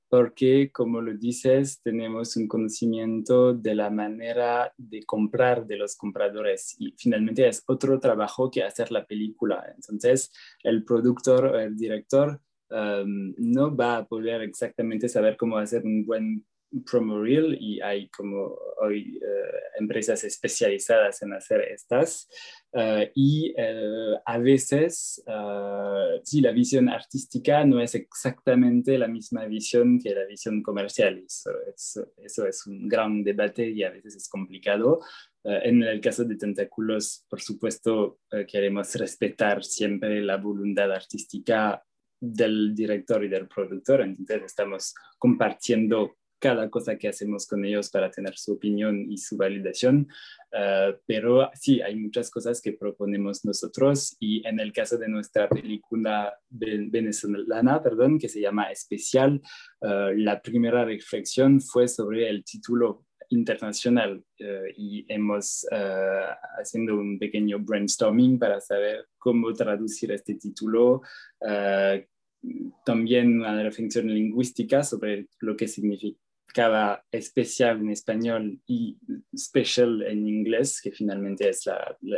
porque, 0.10 0.72
como 0.72 1.02
lo 1.02 1.14
dices, 1.14 1.82
tenemos 1.82 2.38
un 2.38 2.48
conocimiento 2.48 3.54
de 3.54 3.76
la 3.76 3.90
manera 3.90 4.74
de 4.78 5.04
comprar 5.04 5.66
de 5.66 5.78
los 5.78 5.96
compradores 5.96 6.76
y 6.80 6.94
finalmente 6.98 7.48
es 7.48 7.64
otro 7.68 8.00
trabajo 8.00 8.50
que 8.50 8.64
hacer 8.64 8.92
la 8.92 9.06
película. 9.06 9.74
Entonces, 9.76 10.32
el 10.64 10.84
productor 10.84 11.46
o 11.46 11.60
el 11.60 11.76
director 11.76 12.42
um, 12.70 13.34
no 13.38 13.76
va 13.76 13.98
a 13.98 14.08
poder 14.08 14.42
exactamente 14.42 15.10
saber 15.10 15.36
cómo 15.38 15.58
hacer 15.58 15.84
un 15.86 16.06
buen 16.06 16.46
promo 16.86 17.22
reel 17.22 17.58
y 17.60 17.82
hay 17.82 18.10
como 18.10 18.58
hoy 18.82 19.18
uh, 19.18 19.80
empresas 19.80 20.24
especializadas 20.24 21.22
en 21.22 21.34
hacer 21.34 21.62
estas 21.62 22.28
uh, 22.74 23.06
y 23.16 23.52
uh, 23.52 24.20
a 24.26 24.38
veces 24.38 25.24
sí 26.24 26.42
la 26.42 26.52
visión 26.52 26.90
artística 26.90 27.64
no 27.66 27.80
es 27.82 27.96
exactamente 27.96 28.98
la 28.98 29.08
misma 29.08 29.46
visión 29.46 30.00
que 30.00 30.14
la 30.14 30.26
visión 30.26 30.62
comercial 30.62 31.24
eso 31.26 31.52
es, 31.74 32.00
eso 32.18 32.48
es 32.48 32.68
un 32.68 32.88
gran 32.88 33.24
debate 33.24 33.70
y 33.70 33.84
a 33.84 33.90
veces 33.90 34.16
es 34.16 34.30
complicado. 34.30 35.00
En 35.44 35.82
el 35.82 36.02
caso 36.02 36.26
de 36.26 36.36
Tentáculos 36.36 37.26
por 37.30 37.42
supuesto 37.42 38.20
queremos 38.48 38.94
respetar 38.96 39.64
siempre 39.64 40.22
la 40.22 40.38
voluntad 40.38 40.92
artística 40.92 41.82
del 42.20 42.76
director 42.76 43.24
y 43.24 43.30
del 43.30 43.48
productor 43.48 44.02
entonces 44.02 44.44
estamos 44.44 44.94
compartiendo 45.18 46.18
cada 46.40 46.70
cosa 46.70 46.98
que 46.98 47.08
hacemos 47.08 47.48
con 47.48 47.66
ellos 47.66 47.90
para 47.90 48.12
tener 48.12 48.38
su 48.38 48.54
opinión 48.54 49.12
y 49.12 49.18
su 49.18 49.38
validación. 49.38 50.08
Uh, 50.52 50.98
pero 51.06 51.50
sí, 51.54 51.82
hay 51.82 51.96
muchas 51.96 52.30
cosas 52.30 52.62
que 52.62 52.74
proponemos 52.74 53.44
nosotros 53.44 54.16
y 54.20 54.46
en 54.48 54.60
el 54.60 54.72
caso 54.72 54.98
de 54.98 55.10
nuestra 55.10 55.50
película 55.50 56.34
venezolana, 56.50 57.82
perdón, 57.82 58.20
que 58.20 58.30
se 58.30 58.42
llama 58.42 58.72
Especial, 58.72 59.42
uh, 59.82 60.12
la 60.16 60.42
primera 60.42 60.86
reflexión 60.86 61.60
fue 61.60 61.88
sobre 61.88 62.30
el 62.30 62.44
título 62.44 63.06
internacional 63.30 64.24
uh, 64.40 64.68
y 64.78 65.06
hemos 65.10 65.66
haciendo 66.60 66.96
un 66.96 67.20
pequeño 67.20 67.60
brainstorming 67.60 68.40
para 68.40 68.62
saber 68.62 69.08
cómo 69.18 69.52
traducir 69.54 70.12
este 70.12 70.36
título 70.36 71.02
también 72.86 73.40
una 73.40 73.62
reflexión 73.64 74.08
lingüística 74.08 74.84
sobre 74.84 75.28
lo 75.40 75.58
que 75.58 75.68
significa 75.68 76.20
cada 76.58 77.06
especial 77.12 77.78
en 77.82 77.92
español 77.92 78.60
y 78.66 78.98
special 79.36 80.02
en 80.02 80.28
inglés, 80.28 80.82
que 80.82 80.92
finalmente 80.92 81.50
es 81.50 81.70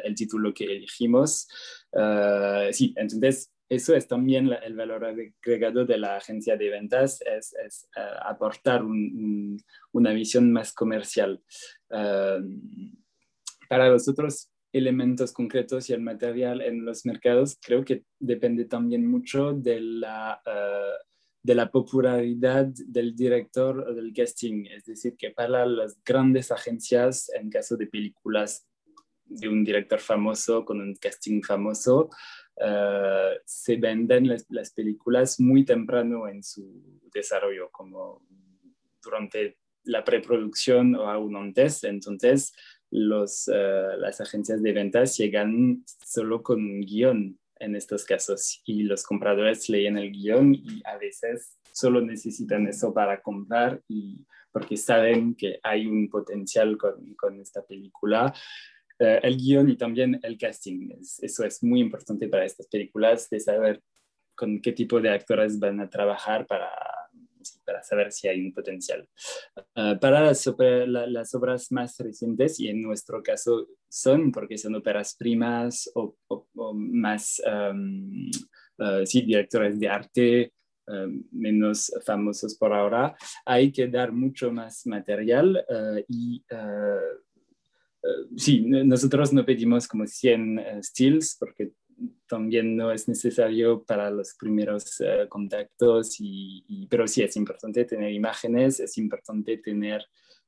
el 0.06 0.16
título 0.16 0.54
que 0.54 0.64
elegimos. 0.64 1.46
Uh, 1.92 2.72
sí, 2.72 2.94
entonces 2.96 3.52
eso 3.68 3.94
es 3.98 4.08
también 4.08 4.50
el 4.64 4.78
valor 4.78 5.04
agregado 5.04 5.86
de 5.86 5.98
la 5.98 6.16
agencia 6.16 6.56
de 6.56 6.70
ventas, 6.70 7.20
es, 7.22 7.54
es 7.66 7.90
uh, 7.98 8.30
aportar 8.30 8.82
un, 8.82 8.98
un, 9.24 9.58
una 9.92 10.14
visión 10.14 10.54
más 10.54 10.72
comercial. 10.74 11.42
Uh, 11.90 12.40
para 13.68 13.90
los 13.90 14.08
otros 14.08 14.50
elementos 14.72 15.34
concretos 15.34 15.90
y 15.90 15.94
el 15.94 16.02
material 16.02 16.62
en 16.62 16.86
los 16.86 17.06
mercados, 17.06 17.58
creo 17.62 17.84
que 17.84 18.04
depende 18.20 18.64
también 18.66 19.06
mucho 19.06 19.52
de 19.52 19.82
la 19.82 20.42
de 21.50 21.56
la 21.56 21.72
popularidad 21.72 22.68
del 22.86 23.16
director 23.16 23.96
del 23.96 24.14
casting. 24.14 24.66
Es 24.68 24.86
decir, 24.86 25.18
que 25.18 25.32
para 25.32 25.66
las 25.66 26.00
grandes 26.04 26.52
agencias, 26.52 27.32
en 27.34 27.50
caso 27.50 27.76
de 27.76 27.88
películas 27.88 28.68
de 29.26 29.50
un 29.50 29.64
director 29.64 30.00
famoso 30.00 30.64
con 30.64 30.80
un 30.80 30.94
casting 30.94 31.42
famoso, 31.42 32.12
uh, 32.58 33.34
se 33.44 33.78
venden 33.78 34.28
las, 34.28 34.46
las, 34.50 34.70
películas 34.70 35.40
muy 35.40 35.66
temprano 35.66 36.28
en 36.28 36.44
su 36.44 37.02
desarrollo, 37.12 37.72
como 37.72 38.24
durante 39.02 39.58
la 39.86 40.04
preproducción 40.04 40.94
o 40.94 41.10
aún 41.10 41.36
antes. 41.36 41.84
Entonces, 41.84 42.54
los, 42.92 43.48
uh, 43.48 43.98
las 43.98 44.22
agencias 44.22 44.62
de 44.62 44.72
ventas 44.72 45.18
llegan 45.18 45.84
solo 46.06 46.44
con 46.44 46.60
un 46.60 46.82
guion 46.82 47.40
en 47.60 47.76
estos 47.76 48.06
casos 48.06 48.62
y 48.66 48.84
los 48.84 49.04
compradores 49.04 49.70
leen 49.70 49.98
el 49.98 50.12
guion 50.12 50.56
y 50.56 50.82
a 50.86 50.98
veces 50.98 51.58
solo 51.72 52.02
necesitan 52.02 52.68
eso 52.68 52.94
para 52.94 53.22
comprar 53.22 53.82
y 53.88 54.26
porque 54.52 54.78
saben 54.78 55.36
que 55.36 55.60
hay 55.62 55.86
un 55.86 56.10
potencial 56.10 56.78
con, 56.78 57.14
con 57.16 57.40
esta 57.40 57.64
película. 57.66 58.34
Uh, 59.00 59.20
el 59.22 59.38
guion 59.38 59.70
y 59.70 59.78
también 59.78 60.20
el 60.24 60.38
casting, 60.38 60.90
es, 61.00 61.22
eso 61.22 61.46
es 61.46 61.64
muy 61.64 61.80
importante 61.80 62.28
para 62.28 62.46
estas 62.46 62.68
películas, 62.68 63.30
de 63.30 63.40
saber 63.40 63.82
con 64.36 64.62
qué 64.62 64.72
tipo 64.72 65.00
de 65.00 65.12
actores 65.12 65.60
van 65.60 65.80
a 65.80 65.90
trabajar 65.90 66.48
para 66.48 66.70
para 67.66 67.84
saber 67.84 68.12
si 68.12 68.28
hay 68.28 68.42
un 68.42 68.54
potencial. 68.54 69.08
Uh, 69.76 69.98
para 70.00 70.22
las, 70.22 70.46
la, 70.58 71.08
las, 71.08 71.34
obras 71.36 71.72
más 71.72 71.98
recientes, 72.00 72.60
y 72.60 72.68
en 72.70 72.82
nuestro 72.82 73.22
caso 73.24 73.68
son 73.88 74.32
porque 74.32 74.58
son 74.58 74.76
óperas 74.76 75.16
primas 75.16 75.90
o, 75.96 76.16
o, 76.28 76.48
o 76.56 76.74
más, 76.74 77.42
um, 77.46 78.30
uh, 78.80 79.06
sí, 79.06 79.22
directores 79.22 79.80
de 79.80 79.88
arte, 79.88 80.54
um, 80.88 81.24
menos 81.32 81.92
famosos 82.06 82.56
por 82.56 82.74
ahora, 82.74 83.16
hay 83.46 83.72
que 83.72 83.88
dar 83.88 84.12
mucho 84.12 84.52
más 84.52 84.86
material 84.86 85.66
uh, 85.70 86.04
y 86.08 86.44
sí, 88.38 88.62
nosotros 88.62 89.34
no 89.34 89.46
pedimos 89.46 89.88
como 89.88 90.08
100 90.08 90.84
stills 90.84 91.36
porque 91.38 91.72
también 92.30 92.78
no 92.78 92.92
es 92.92 93.10
necesario 93.10 93.84
para 93.84 94.10
los 94.12 94.36
primeros 94.36 95.02
uh, 95.02 95.28
contactos, 95.28 96.18
y, 96.20 96.88
pero 96.90 97.08
sí 97.08 97.24
es 97.24 97.36
importante 97.36 97.84
tener 97.86 98.14
imágenes, 98.14 98.80
es 98.80 98.98
importante 98.98 99.58
tener 99.58 100.06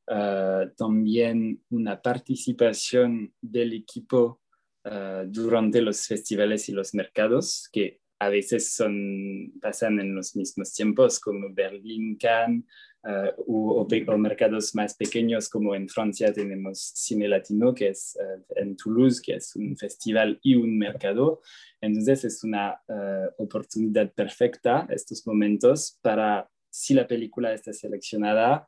uh, 0.08 0.70
también 0.78 1.62
una 1.70 2.02
participación 2.02 3.34
del 3.42 3.74
equipo 3.74 4.40
uh, 4.86 5.26
durante 5.26 5.82
los 5.82 6.08
festivales 6.08 6.70
y 6.70 6.74
los 6.74 6.94
mercados, 6.94 7.68
que 7.72 8.00
a 8.20 8.30
veces 8.30 8.74
son, 8.74 9.52
pasan 9.60 10.00
en 10.00 10.14
los 10.14 10.36
mismos 10.36 10.72
tiempos, 10.74 11.20
como 11.20 11.52
Berlín, 11.52 12.18
Cannes, 12.18 12.66
Uh, 13.04 13.34
o, 13.48 13.82
o, 13.82 14.18
mercados 14.20 14.76
más 14.76 14.94
pequeños 14.94 15.50
como 15.50 15.74
en 15.74 15.90
Francia 15.90 16.32
tenemos 16.32 16.92
Cine 16.94 17.28
Latino, 17.28 17.74
que 17.74 17.90
es 17.90 18.16
uh, 18.22 18.44
en 18.56 18.78
Toulouse, 18.78 19.20
que 19.24 19.38
es 19.38 19.56
un 19.56 19.76
festival 19.76 20.40
y 20.44 20.54
un 20.54 20.78
mercado. 20.78 21.42
Entonces 21.82 22.24
es 22.26 22.44
una 22.44 22.80
uh, 22.88 23.44
oportunidad 23.44 24.14
perfecta 24.14 24.86
estos 24.88 25.26
momentos 25.26 25.98
para, 26.04 26.48
si 26.70 26.94
la 26.94 27.08
película 27.08 27.54
está 27.54 27.74
seleccionada, 27.74 28.68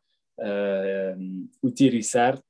utilizar, 1.61 2.41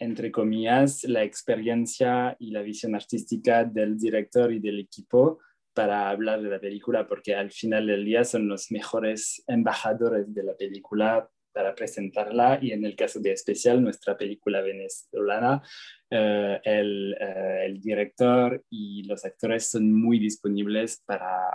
entre 0.00 0.32
comillas, 0.32 1.04
la 1.04 1.22
experiencia 1.22 2.36
y 2.40 2.50
la 2.50 2.62
visión 2.62 2.96
artística 2.96 3.62
del 3.62 3.96
director 3.96 4.52
y 4.52 4.58
del 4.58 4.80
equipo 4.80 5.38
para 5.78 6.10
hablar 6.10 6.42
de 6.42 6.50
la 6.50 6.58
película, 6.58 7.06
porque 7.06 7.36
al 7.36 7.52
final 7.52 7.86
del 7.86 8.04
día 8.04 8.24
son 8.24 8.48
los 8.48 8.72
mejores 8.72 9.44
embajadores 9.46 10.34
de 10.34 10.42
la 10.42 10.56
película 10.56 11.30
para 11.52 11.72
presentarla 11.72 12.58
y 12.60 12.72
en 12.72 12.84
el 12.84 12.96
caso 12.96 13.20
de 13.20 13.30
especial, 13.30 13.80
nuestra 13.80 14.18
película 14.18 14.60
venezolana, 14.60 15.62
uh, 16.10 16.58
el, 16.64 17.16
uh, 17.20 17.64
el, 17.64 17.80
director 17.80 18.60
y 18.68 19.04
los 19.04 19.24
actores 19.24 19.70
son 19.70 19.92
muy 19.92 20.18
disponibles 20.18 21.00
para, 21.06 21.46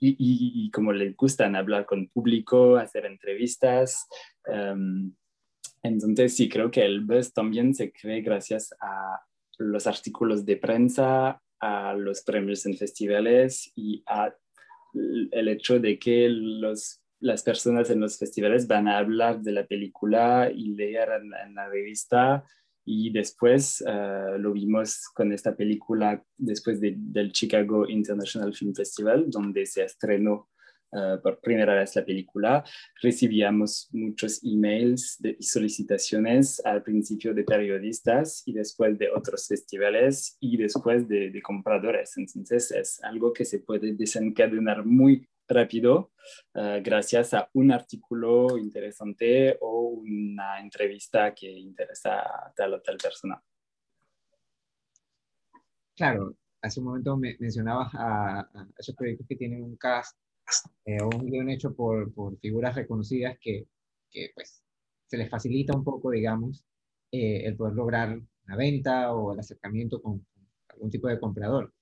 y, 0.00 0.08
y, 0.12 0.64
y 0.64 0.70
como 0.70 0.94
les 0.94 1.14
gustan 1.14 1.56
hablar 1.56 1.84
con 1.84 2.08
público, 2.08 2.76
hacer 2.76 3.04
entrevistas. 3.04 4.08
Um, 4.46 5.14
entonces 5.82 6.34
sí, 6.34 6.48
creo 6.48 6.70
que 6.70 6.82
el 6.82 7.02
buzz 7.02 7.30
también 7.34 7.74
se 7.74 7.92
cree 7.92 8.22
gracias 8.22 8.74
a 8.80 9.20
los 9.58 9.86
artículos 9.86 10.46
de 10.46 10.56
prensa, 10.56 11.42
a 11.60 11.94
los 11.94 12.22
premios 12.22 12.66
en 12.66 12.76
festivales 12.76 13.70
y 13.76 14.02
a 14.06 14.34
el 14.94 15.48
hecho 15.48 15.78
de 15.78 15.98
que 15.98 16.28
los, 16.28 17.00
las 17.20 17.42
personas 17.42 17.90
en 17.90 18.00
los 18.00 18.18
festivales 18.18 18.66
van 18.66 18.88
a 18.88 18.98
hablar 18.98 19.40
de 19.40 19.52
la 19.52 19.66
película 19.66 20.50
y 20.52 20.74
leer 20.74 21.10
en, 21.22 21.54
la 21.54 21.68
revista 21.68 22.44
y 22.84 23.10
después 23.10 23.84
uh, 23.86 24.38
lo 24.38 24.52
vimos 24.52 25.08
con 25.14 25.32
esta 25.32 25.54
película 25.54 26.24
después 26.36 26.80
de, 26.80 26.94
del 26.96 27.30
Chicago 27.32 27.88
International 27.88 28.54
Film 28.54 28.74
Festival, 28.74 29.30
donde 29.30 29.66
se 29.66 29.84
estrenó 29.84 30.48
uh, 30.92 31.20
por 31.22 31.40
primera 31.40 31.74
vez 31.74 31.96
la 31.96 32.04
película. 32.04 32.64
Recibíamos 33.02 33.88
muchos 33.92 34.42
emails 34.44 35.16
de, 35.18 35.36
y 35.38 35.42
solicitaciones 35.42 36.60
al 36.64 36.82
principio 36.82 37.34
de 37.34 37.44
periodistas 37.44 38.42
y 38.46 38.52
después 38.52 38.98
de 38.98 39.10
otros 39.10 39.46
festivales 39.46 40.36
y 40.40 40.56
después 40.56 41.08
de, 41.08 41.30
de 41.30 41.42
compradores. 41.42 42.16
Entonces 42.16 42.70
es 42.70 43.02
algo 43.02 43.32
que 43.32 43.44
se 43.44 43.60
puede 43.60 43.92
desencadenar 43.94 44.84
muy 44.84 45.28
rápido 45.50 46.12
uh, 46.54 46.80
gracias 46.82 47.34
a 47.34 47.50
un 47.54 47.72
artículo 47.72 48.56
interesante 48.56 49.58
o 49.60 49.88
una 49.88 50.60
entrevista 50.60 51.34
que 51.34 51.50
interesa 51.50 52.20
a 52.20 52.52
tal 52.54 52.74
o 52.74 52.80
tal 52.80 52.96
persona. 52.96 53.42
Claro, 55.96 56.34
hace 56.62 56.80
un 56.80 56.86
momento 56.86 57.16
me 57.16 57.36
mencionabas 57.38 57.94
a, 57.94 58.40
a, 58.40 58.68
esos 58.78 58.94
proyectos 58.94 59.26
que 59.26 59.36
tienen 59.36 59.62
un 59.62 59.76
cast 59.76 60.16
eh, 60.84 61.02
un 61.02 61.26
guion 61.30 61.50
hecho 61.50 61.74
por, 61.74 62.12
por 62.12 62.38
figuras 62.38 62.74
reconocidas 62.74 63.36
que, 63.40 63.66
que, 64.10 64.30
pues 64.34 64.62
se 65.06 65.16
les 65.16 65.28
facilita 65.28 65.76
un 65.76 65.84
poco, 65.84 66.10
digamos, 66.10 66.64
eh, 67.12 67.42
el 67.44 67.56
poder 67.56 67.74
lograr 67.74 68.20
una 68.46 68.56
venta 68.56 69.12
o 69.12 69.32
el 69.32 69.40
acercamiento 69.40 70.00
con 70.00 70.24
algún 70.68 70.90
tipo 70.90 71.08
de 71.08 71.18
comprador. 71.18 71.72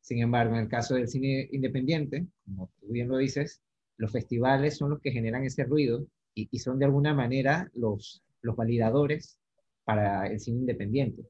Sin 0.00 0.20
embargo, 0.20 0.54
en 0.54 0.62
el 0.62 0.68
caso 0.68 0.94
del 0.94 1.08
cine 1.08 1.48
independiente, 1.52 2.26
como 2.44 2.70
tú 2.80 2.88
bien 2.88 3.08
lo 3.08 3.18
dices, 3.18 3.62
los 3.96 4.12
festivales 4.12 4.76
son 4.76 4.90
los 4.90 5.00
que 5.00 5.10
generan 5.10 5.44
ese 5.44 5.64
ruido 5.64 6.06
y, 6.34 6.48
y 6.50 6.58
son 6.60 6.78
de 6.78 6.86
alguna 6.86 7.14
manera 7.14 7.70
los, 7.74 8.22
los 8.42 8.56
validadores 8.56 9.38
para 9.84 10.26
el 10.26 10.40
cine 10.40 10.60
independiente. 10.60 11.24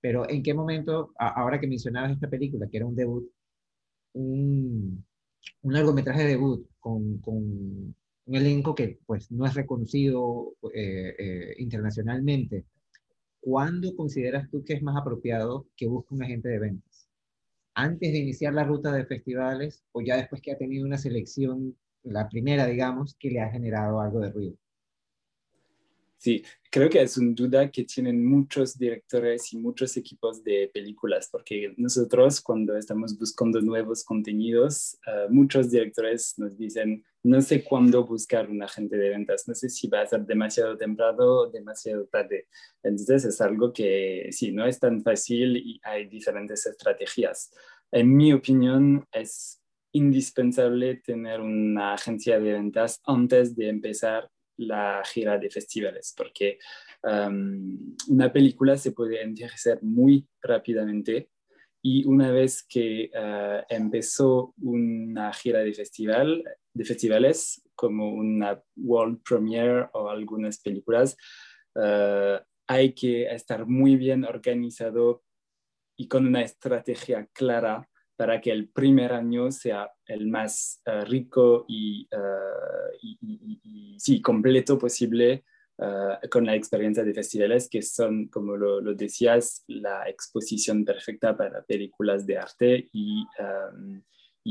Pero 0.00 0.28
¿en 0.28 0.42
qué 0.42 0.54
momento, 0.54 1.12
a, 1.18 1.28
ahora 1.40 1.60
que 1.60 1.66
mencionabas 1.66 2.12
esta 2.12 2.28
película, 2.30 2.68
que 2.68 2.78
era 2.78 2.86
un 2.86 2.96
debut, 2.96 3.30
un, 4.14 5.04
un 5.62 5.72
largometraje 5.72 6.22
de 6.22 6.28
debut 6.28 6.66
con, 6.80 7.18
con, 7.18 7.36
un 8.26 8.36
elenco 8.36 8.74
que 8.74 9.00
pues 9.06 9.30
no 9.32 9.46
es 9.46 9.54
reconocido 9.54 10.54
eh, 10.72 11.14
eh, 11.18 11.54
internacionalmente, 11.58 12.64
¿cuándo 13.40 13.96
consideras 13.96 14.48
tú 14.50 14.62
que 14.64 14.74
es 14.74 14.82
más 14.82 14.96
apropiado 14.96 15.66
que 15.76 15.88
busque 15.88 16.14
un 16.14 16.22
agente 16.22 16.48
de 16.48 16.58
ventas? 16.60 17.08
¿Antes 17.74 18.12
de 18.12 18.18
iniciar 18.18 18.54
la 18.54 18.64
ruta 18.64 18.92
de 18.92 19.06
festivales 19.06 19.82
o 19.92 20.00
ya 20.02 20.16
después 20.16 20.42
que 20.42 20.52
ha 20.52 20.58
tenido 20.58 20.86
una 20.86 20.98
selección 20.98 21.76
la 22.02 22.28
primera, 22.28 22.66
digamos, 22.66 23.14
que 23.14 23.30
le 23.30 23.40
ha 23.40 23.50
generado 23.50 24.00
algo 24.00 24.20
de 24.20 24.30
ruido. 24.30 24.56
Sí, 26.22 26.44
creo 26.70 26.90
que 26.90 27.00
es 27.00 27.16
una 27.16 27.32
duda 27.34 27.70
que 27.70 27.84
tienen 27.84 28.22
muchos 28.22 28.76
directores 28.76 29.54
y 29.54 29.56
muchos 29.56 29.96
equipos 29.96 30.44
de 30.44 30.70
películas, 30.70 31.30
porque 31.32 31.72
nosotros 31.78 32.42
cuando 32.42 32.76
estamos 32.76 33.18
buscando 33.18 33.62
nuevos 33.62 34.04
contenidos, 34.04 34.98
uh, 35.06 35.32
muchos 35.32 35.70
directores 35.70 36.34
nos 36.36 36.58
dicen, 36.58 37.02
no 37.22 37.40
sé 37.40 37.64
cuándo 37.64 38.04
buscar 38.04 38.50
un 38.50 38.62
agente 38.62 38.98
de 38.98 39.08
ventas, 39.08 39.48
no 39.48 39.54
sé 39.54 39.70
si 39.70 39.88
va 39.88 40.02
a 40.02 40.06
ser 40.06 40.26
demasiado 40.26 40.76
temprano 40.76 41.24
o 41.24 41.50
demasiado 41.50 42.04
tarde. 42.04 42.48
Entonces 42.82 43.24
es 43.24 43.40
algo 43.40 43.72
que 43.72 44.28
sí, 44.30 44.52
no 44.52 44.66
es 44.66 44.78
tan 44.78 45.02
fácil 45.02 45.56
y 45.56 45.80
hay 45.82 46.06
diferentes 46.06 46.66
estrategias. 46.66 47.50
En 47.90 48.14
mi 48.14 48.34
opinión, 48.34 49.06
es 49.10 49.62
indispensable 49.92 50.96
tener 50.96 51.40
una 51.40 51.94
agencia 51.94 52.38
de 52.38 52.52
ventas 52.52 53.00
antes 53.06 53.56
de 53.56 53.70
empezar 53.70 54.30
la 54.60 55.02
gira 55.04 55.38
de 55.38 55.50
festivales, 55.50 56.14
porque 56.16 56.58
um, 57.02 57.96
una 58.08 58.32
película 58.32 58.76
se 58.76 58.92
puede 58.92 59.22
envejecer 59.22 59.82
muy 59.82 60.26
rápidamente 60.42 61.30
y 61.82 62.04
una 62.06 62.30
vez 62.30 62.62
que 62.62 63.10
uh, 63.14 63.64
empezó 63.68 64.54
una 64.60 65.32
gira 65.32 65.60
de, 65.60 65.72
festival, 65.72 66.44
de 66.74 66.84
festivales, 66.84 67.62
como 67.74 68.12
una 68.12 68.62
World 68.76 69.22
Premiere 69.22 69.88
o 69.94 70.10
algunas 70.10 70.60
películas, 70.60 71.16
uh, 71.76 72.38
hay 72.66 72.92
que 72.92 73.24
estar 73.32 73.66
muy 73.66 73.96
bien 73.96 74.24
organizado 74.24 75.22
y 75.96 76.06
con 76.06 76.26
una 76.26 76.42
estrategia 76.42 77.26
clara 77.32 77.88
para 78.20 78.38
que 78.38 78.50
el 78.50 78.68
primer 78.68 79.14
año 79.14 79.50
sea 79.50 79.90
el 80.04 80.26
más 80.26 80.82
uh, 80.84 81.06
rico 81.06 81.64
y, 81.66 82.06
uh, 82.14 82.94
y, 83.00 83.18
y, 83.22 83.60
y, 83.94 83.98
sí, 83.98 84.20
completo 84.20 84.76
posible 84.76 85.42
uh, 85.78 86.28
con 86.28 86.44
la 86.44 86.54
experiencia 86.54 87.02
de 87.02 87.14
festivales, 87.14 87.70
que 87.70 87.80
son, 87.80 88.28
como 88.28 88.58
lo, 88.58 88.82
lo, 88.82 88.92
decías, 88.92 89.64
la 89.68 90.06
exposición 90.06 90.84
perfecta 90.84 91.34
para 91.34 91.62
películas 91.62 92.26
de 92.26 92.36
arte 92.36 92.90
y, 92.92 93.24
um, 93.38 94.02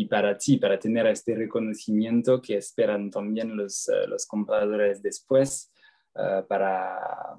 para 0.10 0.36
ti, 0.36 0.58
para 0.58 0.80
tener 0.80 1.06
este 1.06 1.36
reconocimiento 1.36 2.42
que 2.42 2.58
esperan 2.58 3.12
también 3.12 3.56
los, 3.56 3.88
los 4.08 4.26
compradores 4.26 5.04
después 5.04 5.72
para 6.48 7.38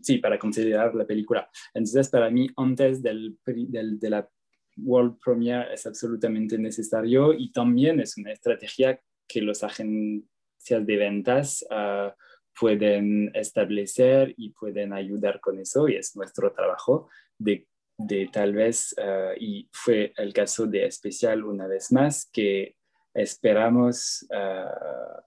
sí, 0.00 0.18
para 0.18 0.40
considerar 0.40 0.92
la 0.96 1.06
película. 1.06 1.48
Entonces, 1.72 2.08
para 2.08 2.30
mí, 2.30 2.48
antes 2.56 3.00
del, 3.00 3.38
del, 3.46 4.00
de 4.00 4.10
la 4.10 4.28
World 4.76 5.18
Premiere 5.22 5.72
es 5.72 5.86
absolutamente 5.86 6.58
necesario 6.58 7.32
y 7.32 7.52
también 7.52 8.00
es 8.00 8.16
una 8.16 8.32
estrategia 8.32 9.00
que 9.28 9.42
los 9.42 9.62
agencias 9.62 10.86
de 10.86 10.96
ventas 10.96 11.64
uh, 11.70 12.10
pueden 12.58 13.30
establecer 13.34 14.34
y 14.36 14.50
pueden 14.50 14.92
ayudar 14.92 15.40
con 15.40 15.58
eso 15.58 15.88
y 15.88 15.96
es 15.96 16.14
nuestro 16.16 16.52
trabajo 16.52 17.08
de, 17.38 17.66
de 17.96 18.28
tal 18.32 18.52
vez, 18.52 18.94
uh, 18.98 19.34
y 19.38 19.68
fue 19.72 20.12
el 20.16 20.32
caso 20.32 20.66
de 20.66 20.86
especial 20.86 21.44
una 21.44 21.66
vez 21.66 21.92
más, 21.92 22.28
que 22.32 22.76
esperamos, 23.14 24.26
uh, 24.30 25.22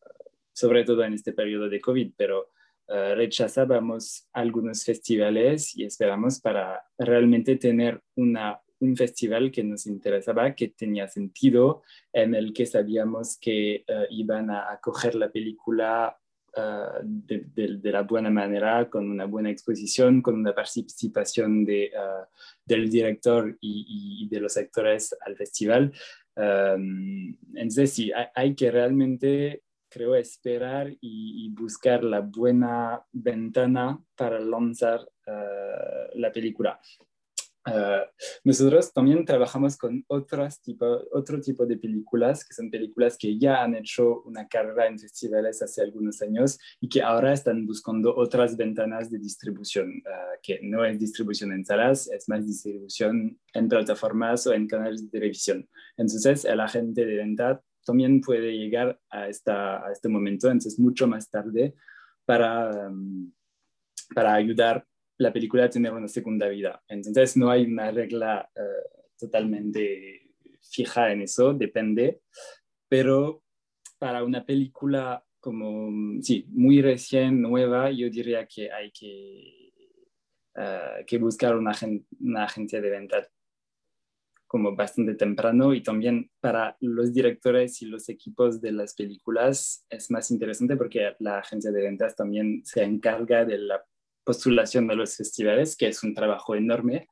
sobre 0.53 0.83
todo 0.83 1.03
en 1.03 1.13
este 1.13 1.33
periodo 1.33 1.69
de 1.69 1.81
COVID, 1.81 2.13
pero 2.17 2.51
rechazábamos 2.87 4.29
algunos 4.31 4.83
festivales 4.85 5.75
y 5.75 5.85
esperamos 5.85 6.39
para 6.39 6.85
realmente 6.99 7.55
tener 7.55 7.99
una 8.15 8.61
un 8.79 8.95
festival 8.95 9.51
que 9.51 9.63
nos 9.63 9.85
interesaba, 9.85 10.53
que 10.53 10.69
tenía 10.69 11.07
sentido, 11.07 11.83
en 12.11 12.35
el 12.35 12.53
que 12.53 12.65
sabíamos 12.65 13.37
que 13.39 13.85
uh, 13.87 14.05
iban 14.09 14.49
a 14.49 14.71
acoger 14.71 15.15
la 15.15 15.31
película 15.31 16.17
uh, 16.57 16.99
de, 17.01 17.91
la 17.91 18.03
buena 18.03 18.29
manera, 18.29 18.89
con 18.89 19.09
una 19.09 19.25
buena 19.25 19.49
exposición, 19.49 20.21
con 20.21 20.35
una 20.35 20.53
participación 20.53 21.63
de, 21.65 21.91
uh, 21.95 22.25
del 22.65 22.89
director 22.89 23.57
y, 23.61 24.27
de 24.29 24.39
los 24.39 24.57
actores 24.57 25.15
al 25.25 25.35
festival. 25.35 25.93
Um, 26.35 27.37
entonces, 27.53 27.93
sí, 27.93 28.11
hay, 28.33 28.55
que 28.55 28.69
realmente, 28.71 29.63
creo, 29.89 30.15
esperar 30.15 30.91
y 30.99 31.49
buscar 31.51 32.03
la 32.03 32.19
buena 32.19 33.01
ventana 33.13 33.97
para 34.15 34.39
lanzar 34.39 35.07
la 36.15 36.31
película. 36.31 36.79
Uh, 37.67 38.05
nosotros 38.43 38.93
también 38.93 39.25
trabajamos 39.25 39.75
con 39.75 40.05
otros 40.07 40.61
tipo, 40.61 40.85
otro 41.11 41.41
tipo 41.41 41.65
de 41.65 41.77
películas, 41.77 42.45
que 42.45 42.53
son 42.53 42.69
películas 42.69 43.17
que 43.17 43.39
ya 43.39 43.63
han 43.63 43.75
hecho 43.75 44.21
una 44.21 44.47
carrera 44.47 44.85
en 44.85 44.99
festivales 44.99 45.63
hace 45.63 45.81
algunos 45.81 46.21
años 46.21 46.59
y 46.79 46.87
que 46.87 47.01
ahora 47.01 47.33
están 47.33 47.65
buscando 47.65 48.15
otras 48.15 48.55
ventanas 48.55 49.09
de 49.09 49.17
distribución, 49.17 49.89
uh, 49.89 50.37
que 50.43 50.59
no 50.61 50.85
es 50.85 50.99
distribución 50.99 51.53
en 51.53 51.65
salas, 51.65 52.07
es 52.07 52.29
más 52.29 52.45
distribución 52.45 53.39
en 53.53 53.67
plataformas 53.67 54.45
o 54.45 54.53
en 54.53 54.67
canales 54.67 55.03
de 55.03 55.09
televisión. 55.09 55.67
Entonces, 55.97 56.45
el 56.45 56.59
agente 56.59 57.03
de 57.03 57.15
venta 57.15 57.61
también 57.83 58.21
puede 58.21 58.51
llegar 58.51 58.99
a, 59.09 59.27
esta, 59.27 59.85
a 59.87 59.91
este 59.91 60.09
momento, 60.09 60.47
entonces 60.47 60.79
mucho 60.79 61.07
más 61.07 61.29
tarde, 61.29 61.73
para, 62.25 62.89
um, 62.89 63.31
para 64.13 64.33
ayudar 64.33 64.85
la 65.17 65.31
película 65.31 65.69
tener 65.69 65.93
una 65.93 66.07
segunda 66.07 66.47
vida. 66.47 66.83
Entonces 66.87 67.37
no 67.37 67.49
hay 67.49 67.65
una 67.65 67.91
regla 67.91 68.49
uh, 68.55 69.17
totalmente 69.17 70.31
fija 70.61 71.11
en 71.11 71.21
eso, 71.21 71.53
depende, 71.53 72.21
pero 72.87 73.43
para 73.97 74.23
una 74.23 74.45
película 74.45 75.23
como, 75.39 76.19
sí, 76.21 76.45
muy 76.49 76.81
recién, 76.81 77.41
nueva, 77.41 77.91
yo 77.91 78.09
diría 78.09 78.47
que 78.47 78.71
hay 78.71 78.91
que, 78.91 79.71
uh, 80.55 81.05
que 81.05 81.17
buscar 81.17 81.55
una, 81.55 81.71
una 82.19 82.43
agencia 82.45 82.81
de 82.81 82.89
venta 82.89 83.27
como 84.47 84.75
bastante 84.75 85.15
temprano 85.15 85.73
y 85.73 85.81
también 85.83 86.31
para 86.39 86.77
los 86.79 87.13
directores 87.13 87.81
y 87.81 87.87
los 87.87 88.07
equipos 88.09 88.61
de 88.61 88.71
las 88.71 88.93
películas 88.93 89.85
es 89.89 90.09
más 90.11 90.31
interesante 90.31 90.77
porque 90.77 91.13
la 91.19 91.39
agencia 91.39 91.71
de 91.71 91.81
ventas 91.81 92.15
también 92.15 92.61
se 92.63 92.83
encarga 92.83 93.43
de 93.43 93.57
la 93.57 93.83
postulación 94.25 94.87
de 94.87 94.95
los 94.95 95.15
festivales, 95.15 95.77
que 95.77 95.87
es 95.87 96.03
un 96.03 96.13
trabajo 96.13 96.55
enorme. 96.55 97.07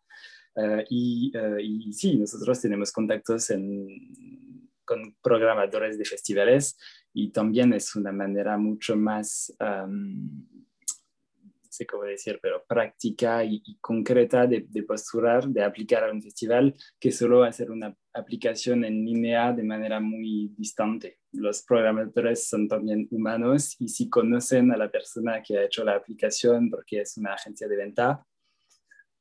Uh, 0.55 0.83
y, 0.89 1.31
uh, 1.35 1.57
y, 1.59 1.93
sí, 1.93 2.17
nosotros 2.17 2.61
tenemos 2.61 2.91
contactos 2.91 3.49
en, 3.49 4.69
con 4.85 5.15
programadores 5.21 5.97
de 5.97 6.05
festivales 6.05 6.77
y 7.13 7.31
también 7.31 7.73
es 7.73 7.95
una 7.95 8.11
manera 8.11 8.57
mucho 8.57 8.95
más, 8.95 9.55
um, 9.59 10.47
sé 11.69 11.85
cómo 11.87 12.03
decir, 12.03 12.39
pero 12.41 12.63
práctica 12.67 13.43
y, 13.43 13.61
concreta 13.81 14.45
de, 14.45 14.65
de, 14.69 14.83
postular, 14.83 15.47
de 15.47 15.63
aplicar 15.63 16.03
a 16.03 16.11
un 16.11 16.21
festival, 16.21 16.75
que 16.99 17.11
solo 17.11 17.43
hacer 17.43 17.71
una 17.71 17.95
aplicación 18.13 18.85
en 18.85 19.03
línea 19.05 19.51
de 19.51 19.63
manera 19.63 19.99
muy 19.99 20.53
distante. 20.55 21.19
Los 21.31 21.63
programadores 21.63 22.47
son 22.47 22.67
también 22.67 23.07
humanos 23.11 23.75
y 23.79 23.87
si 23.87 24.09
conocen 24.09 24.71
a 24.71 24.77
la 24.77 24.89
persona 24.89 25.41
que 25.41 25.57
ha 25.57 25.65
hecho 25.65 25.83
la 25.83 25.95
aplicación 25.95 26.69
porque 26.69 27.01
es 27.01 27.17
una 27.17 27.33
agencia 27.33 27.67
de 27.67 27.75
venta, 27.75 28.25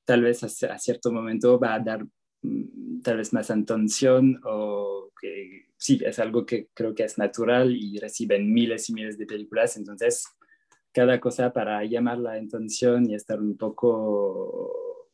tal 0.05 0.22
vez 0.22 0.42
a, 0.44 0.78
cierto 0.78 1.12
momento 1.12 1.59
va 1.59 1.74
a 1.74 1.81
dar 1.81 2.05
mm, 2.42 3.00
tal 3.02 3.16
vez 3.16 3.33
más 3.33 3.50
atención 3.50 4.40
o 4.44 5.11
que 5.20 5.66
sí, 5.76 6.00
es 6.05 6.18
algo 6.18 6.44
que 6.44 6.68
creo 6.74 6.94
que 6.94 7.05
es 7.05 7.18
natural 7.18 7.74
y 7.74 7.98
reciben 7.98 8.52
miles 8.52 8.90
y 8.90 8.94
miles 8.94 9.16
de 9.16 9.26
películas, 9.26 9.76
entonces 9.76 10.24
cada 10.92 11.18
cosa 11.18 11.52
para 11.52 11.83
llamar 11.85 12.18
la 12.18 12.35
atención 12.35 13.09
y 13.09 13.14
estar 13.14 13.40
un 13.40 13.57
poco, 13.57 15.11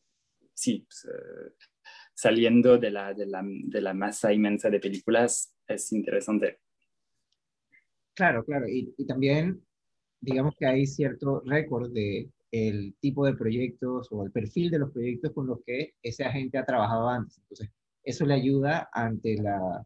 sí, 0.53 0.85
pues, 0.85 1.05
eh, 1.05 1.53
saliendo 2.19 2.77
de 2.77 2.91
la, 2.91 3.13
de, 3.13 3.25
la, 3.25 3.41
de 3.45 3.81
la, 3.81 3.93
masa 3.93 4.33
inmensa 4.33 4.69
de 4.69 4.81
películas 4.81 5.55
es 5.65 5.93
interesante. 5.93 6.59
Claro, 8.13 8.43
claro, 8.43 8.67
y, 8.67 8.93
y 8.97 9.05
también 9.05 9.61
digamos 10.19 10.53
que 10.57 10.65
hay 10.65 10.85
cierto 10.85 11.41
récord 11.45 11.93
de 11.93 12.29
el 12.51 12.93
tipo 12.99 13.25
de 13.25 13.35
proyectos 13.35 14.09
o 14.11 14.25
el 14.25 14.31
perfil 14.31 14.69
de 14.69 14.79
los 14.79 14.91
proyectos 14.91 15.31
con 15.31 15.47
los 15.47 15.59
que 15.65 15.93
ese 16.03 16.25
agente 16.25 16.57
ha 16.57 16.65
trabajado 16.65 17.07
antes. 17.07 17.37
Entonces, 17.37 17.69
eso 18.03 18.25
le 18.25 18.33
ayuda 18.33 18.89
ante, 18.91 19.35
la, 19.35 19.85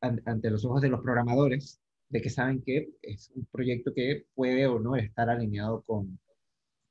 ante 0.00 0.50
los 0.50 0.64
ojos 0.66 0.82
de 0.82 0.90
los 0.90 1.00
programadores 1.00 1.80
de 2.10 2.20
que 2.20 2.28
saben 2.28 2.60
que 2.60 2.90
es 3.00 3.30
un 3.34 3.46
proyecto 3.46 3.94
que 3.94 4.26
puede 4.34 4.66
o 4.66 4.78
no 4.78 4.94
estar 4.96 5.30
alineado 5.30 5.82
con, 5.82 6.18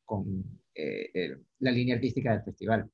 con 0.06 0.44
eh, 0.74 1.38
la 1.60 1.72
línea 1.72 1.96
artística 1.96 2.32
del 2.32 2.44
festival. 2.44 2.90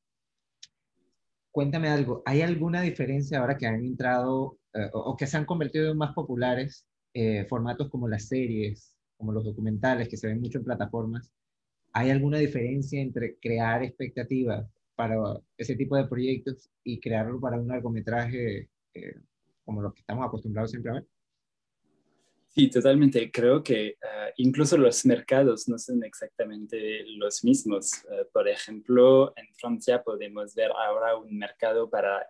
Cuéntame 1.51 1.89
algo, 1.89 2.23
¿hay 2.25 2.41
alguna 2.41 2.81
diferencia 2.81 3.39
ahora 3.39 3.57
que 3.57 3.67
han 3.67 3.83
entrado 3.85 4.57
eh, 4.73 4.89
o, 4.93 5.17
que 5.17 5.27
se 5.27 5.37
han 5.37 5.45
convertido 5.45 5.91
en 5.91 5.97
más 5.97 6.13
populares 6.13 6.87
eh, 7.13 7.45
formatos 7.49 7.89
como 7.89 8.07
las 8.07 8.27
series, 8.27 8.95
como 9.17 9.33
los 9.33 9.43
documentales 9.43 10.07
que 10.07 10.17
se 10.17 10.27
ven 10.27 10.39
mucho 10.41 10.59
en 10.59 10.65
plataformas? 10.65 11.31
¿Hay 11.93 12.09
alguna 12.09 12.37
diferencia 12.39 13.01
entre 13.01 13.37
crear 13.39 13.83
expectativas 13.83 14.65
para 14.95 15.15
ese 15.57 15.75
tipo 15.75 15.97
de 15.97 16.07
proyectos 16.07 16.69
y 16.83 16.99
crearlo 17.01 17.39
para 17.41 17.59
un 17.59 17.67
largometraje 17.67 18.69
como 19.65 19.81
los 19.81 19.93
que 19.93 20.01
estamos 20.01 20.25
acostumbrados 20.25 20.71
siempre 20.71 20.91
a 20.91 20.95
ver? 20.95 21.07
Sí, 22.53 22.69
totalmente. 22.69 23.31
Creo 23.31 23.63
que 23.63 23.95
ah, 24.03 24.29
incluso 24.35 24.77
los 24.77 25.05
mercados 25.05 25.69
no 25.69 25.77
son 25.77 26.03
exactamente 26.03 27.05
los 27.15 27.45
mismos. 27.45 28.03
Ah, 28.11 28.23
por 28.33 28.49
ejemplo, 28.49 29.33
en 29.37 29.47
Francia 29.55 30.03
podemos 30.03 30.53
ver 30.53 30.69
ahora 30.71 31.15
un 31.15 31.37
mercado 31.37 31.89
para, 31.89 32.27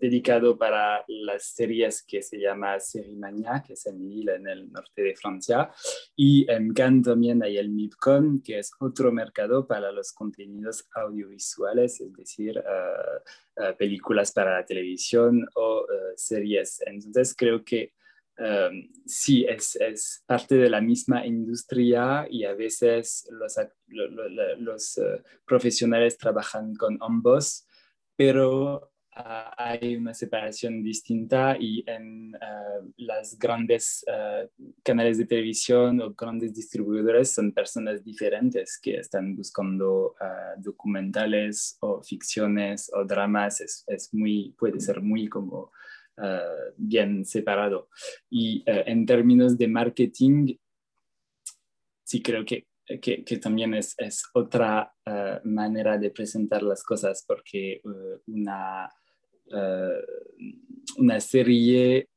dedicado 0.00 0.58
para 0.58 1.04
las 1.06 1.54
series 1.54 2.02
que 2.02 2.22
se 2.22 2.40
llama 2.40 2.80
Serimania, 2.80 3.62
que 3.64 3.74
es 3.74 3.86
en 3.86 4.00
Lille, 4.00 4.34
en 4.34 4.48
el 4.48 4.72
norte 4.72 5.02
de 5.02 5.14
Francia. 5.14 5.70
Y 6.16 6.50
en 6.50 6.74
Cannes 6.74 7.04
también 7.04 7.40
hay 7.44 7.56
el 7.56 7.68
MIPCOM, 7.68 8.42
que 8.42 8.58
es 8.58 8.72
otro 8.80 9.12
mercado 9.12 9.64
para 9.64 9.92
los 9.92 10.10
contenidos 10.12 10.88
audiovisuales, 10.92 12.00
es 12.00 12.12
decir, 12.14 12.58
ah, 12.58 13.72
películas 13.78 14.32
para 14.32 14.58
la 14.58 14.66
televisión 14.66 15.48
o 15.54 15.86
series. 16.16 16.82
Entonces, 16.84 17.32
creo 17.38 17.64
que 17.64 17.92
Em, 18.38 18.90
sí, 19.06 19.46
es, 19.48 19.76
es, 19.76 20.22
parte 20.26 20.56
de 20.56 20.68
la 20.68 20.82
misma 20.82 21.24
industria 21.24 22.26
y 22.30 22.44
a 22.44 22.52
veces 22.52 23.26
los, 23.30 23.56
los, 24.58 24.98
eh, 24.98 25.22
profesionales 25.46 26.18
trabajan 26.18 26.74
con 26.74 26.98
ambos, 27.00 27.66
pero 28.14 28.92
ah, 29.14 29.54
hay 29.56 29.96
una 29.96 30.12
separación 30.12 30.82
distinta 30.82 31.56
y 31.58 31.82
en 31.86 32.34
uh, 32.34 32.92
las 32.98 33.38
grandes 33.38 34.04
uh, 34.06 34.46
canales 34.82 35.16
de 35.16 35.24
televisión 35.24 36.02
o 36.02 36.12
grandes 36.12 36.52
distribuidores 36.52 37.32
son 37.32 37.52
personas 37.52 38.04
diferentes 38.04 38.78
que 38.78 38.98
están 38.98 39.34
buscando 39.34 40.14
documentales 40.58 41.78
o 41.80 42.02
ficciones 42.02 42.90
o 42.94 43.02
dramas. 43.04 43.62
Es, 43.62 43.84
es, 43.86 44.12
muy, 44.12 44.54
puede 44.58 44.78
ser 44.78 45.00
muy 45.00 45.26
como 45.26 45.72
eh, 46.22 46.72
bien 46.76 47.24
separado. 47.24 47.88
Y 48.30 48.62
eh, 48.66 48.84
en 48.86 49.04
términos 49.04 49.58
de 49.58 49.68
marketing, 49.68 50.56
sí 52.04 52.22
creo 52.22 52.44
que, 52.44 52.66
que, 53.00 53.38
también 53.38 53.74
es, 53.74 53.94
es 53.98 54.22
otra 54.32 54.94
eh, 55.04 55.40
manera 55.44 55.98
de 55.98 56.10
presentar 56.10 56.62
las 56.62 56.82
cosas, 56.82 57.24
porque 57.26 57.82
una, 58.26 58.90
una 60.96 61.20
serie 61.20 62.08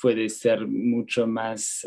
puede 0.00 0.28
ser 0.28 0.66
mucho 0.66 1.26
más 1.26 1.86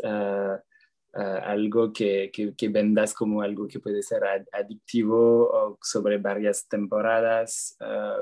algo 1.16 1.94
que, 1.94 2.30
que, 2.32 2.70
vendas 2.70 3.14
como 3.14 3.42
algo 3.42 3.68
que 3.68 3.80
puede 3.80 4.04
ser 4.04 4.22
adictivo 4.52 5.50
o 5.50 5.80
sobre 5.82 6.18
varias 6.18 6.68
temporadas, 6.68 7.78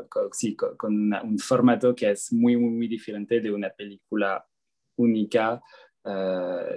con, 0.10 0.30
sí, 0.32 0.56
con, 0.56 1.14
un 1.14 1.40
formato 1.40 1.96
que 1.96 2.12
es 2.12 2.32
muy, 2.32 2.56
muy, 2.56 2.70
muy 2.70 2.88
diferente 2.88 3.42
de 3.42 3.52
una 3.52 3.72
película 3.72 4.46
única, 4.98 5.60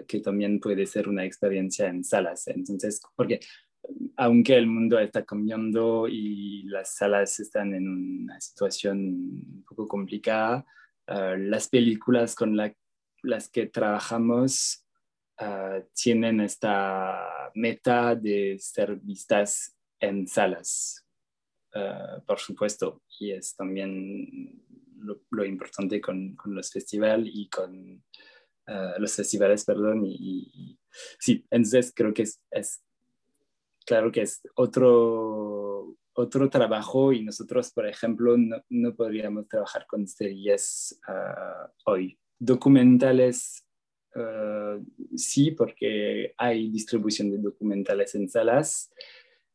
que 0.09 0.21
también 0.21 0.59
puede 0.59 0.87
ser 0.87 1.07
una 1.07 1.25
experiencia 1.25 1.89
en 1.89 2.03
salas. 2.03 2.49
Entonces, 2.49 3.03
porque 3.15 3.41
aunque 4.17 4.57
el 4.57 4.67
mundo 4.67 4.99
está 4.99 5.25
cambiando 5.25 6.09
y 6.09 6.63
las 6.65 6.97
salas 6.97 7.39
están 7.41 7.75
en 7.75 7.89
una 7.89 8.41
situación 8.41 8.99
un 8.99 9.65
poco 9.69 9.87
complicada, 9.87 10.65
las 11.07 11.69
películas 11.69 12.35
con 12.35 12.57
las 12.57 13.49
que 13.51 13.67
trabajamos 13.67 14.86
Ah, 15.39 15.81
tienen 15.93 16.41
esta 16.41 17.51
meta 17.55 18.15
de 18.15 18.57
ser 18.59 18.97
vistas 18.97 19.77
en 20.01 20.27
salas, 20.27 21.05
ah, 21.75 22.23
por 22.27 22.39
supuesto, 22.39 23.03
y 23.21 23.33
es 23.33 23.55
también 23.55 24.63
lo, 25.31 25.45
importante 25.45 26.01
con, 26.01 26.37
los 26.47 26.71
festivales 26.71 27.29
y 27.31 27.51
con 27.51 28.03
ah, 28.67 28.95
los 28.99 29.15
festivales, 29.15 29.67
perdón, 29.67 30.07
y, 30.07 30.79
sí, 31.19 31.45
entonces 31.51 31.93
creo 31.95 32.15
que 32.15 32.23
es, 32.23 32.83
claro 33.85 34.11
que 34.11 34.23
es 34.23 34.41
otro, 34.55 35.99
otro 36.15 36.49
trabajo 36.49 37.13
y 37.13 37.23
nosotros, 37.23 37.73
por 37.73 37.87
ejemplo, 37.87 38.39
no, 38.39 38.65
no 38.71 38.97
podríamos 38.97 39.47
trabajar 39.49 39.87
con 39.87 40.09
series 40.09 40.99
hoy. 41.85 42.19
Documentales 42.39 43.66
eh, 44.15 44.79
sí, 45.17 45.51
porque 45.51 46.33
hay 46.37 46.71
distribución 46.71 47.31
de 47.31 47.39
documentales 47.39 48.15
en 48.15 48.29
salas. 48.29 48.91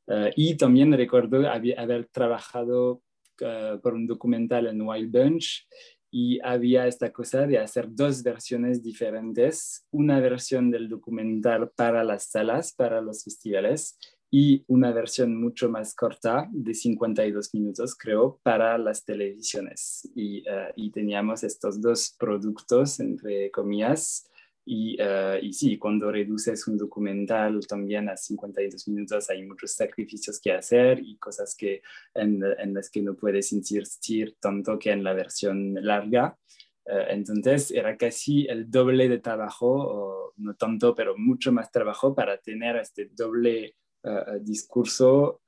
Eh, 0.07 0.31
y 0.35 0.55
también 0.55 0.91
recuerdo 0.93 1.49
haber 1.49 2.07
trabajado 2.07 3.01
eh, 3.39 3.77
por 3.81 3.93
un 3.93 4.07
documental 4.07 4.67
en 4.67 4.81
Wild 4.81 5.11
Bunch 5.11 5.67
y 6.11 6.39
había 6.43 6.87
esta 6.87 7.11
cosa 7.11 7.47
de 7.47 7.57
hacer 7.57 7.87
dos 7.89 8.21
versiones 8.21 8.83
diferentes, 8.83 9.85
una 9.91 10.19
versión 10.19 10.69
del 10.69 10.89
documental 10.89 11.71
para 11.75 12.03
las 12.03 12.25
salas, 12.25 12.73
para 12.73 13.01
los 13.01 13.23
festivales, 13.23 13.97
y 14.29 14.63
una 14.67 14.91
versión 14.91 15.35
mucho 15.39 15.69
más 15.69 15.95
corta, 15.95 16.49
de 16.51 16.73
52 16.73 17.53
minutos, 17.53 17.95
creo, 17.97 18.39
para 18.43 18.77
las 18.77 19.03
televisiones. 19.03 20.09
Y, 20.15 20.43
y 20.75 20.91
teníamos 20.91 21.43
estos 21.43 21.81
dos 21.81 22.15
productos, 22.17 22.99
entre 22.99 23.51
comillas, 23.51 24.30
y, 24.63 25.01
uh, 25.01 25.37
y, 25.41 25.53
sí, 25.53 25.77
cuando 25.77 26.11
reduces 26.11 26.67
un 26.67 26.77
documental 26.77 27.65
también 27.67 28.09
a 28.09 28.17
52 28.17 28.87
minutos 28.89 29.29
hay 29.29 29.43
muchos 29.43 29.73
sacrificios 29.73 30.39
que 30.39 30.51
hacer 30.51 30.99
y 30.99 31.17
cosas 31.17 31.55
que, 31.55 31.81
en, 32.13 32.43
en 32.59 32.73
las 32.73 32.91
que 32.91 33.01
no 33.01 33.15
puedes 33.15 33.51
insistir 33.53 34.35
tanto 34.39 34.77
que 34.77 34.91
en 34.91 35.03
la 35.03 35.13
versión 35.13 35.73
larga. 35.73 36.37
Uh, 36.85 37.09
entonces 37.09 37.71
era 37.71 37.97
casi 37.97 38.45
el 38.45 38.69
doble 38.69 39.09
de 39.09 39.19
trabajo, 39.19 39.67
o 39.67 40.33
no 40.37 40.55
tanto, 40.55 40.93
pero 40.93 41.17
mucho 41.17 41.51
más 41.51 41.71
trabajo 41.71 42.13
para 42.13 42.37
tener 42.37 42.75
este 42.75 43.09
doble 43.11 43.75
uh, 44.03 44.39
discurso 44.41 45.41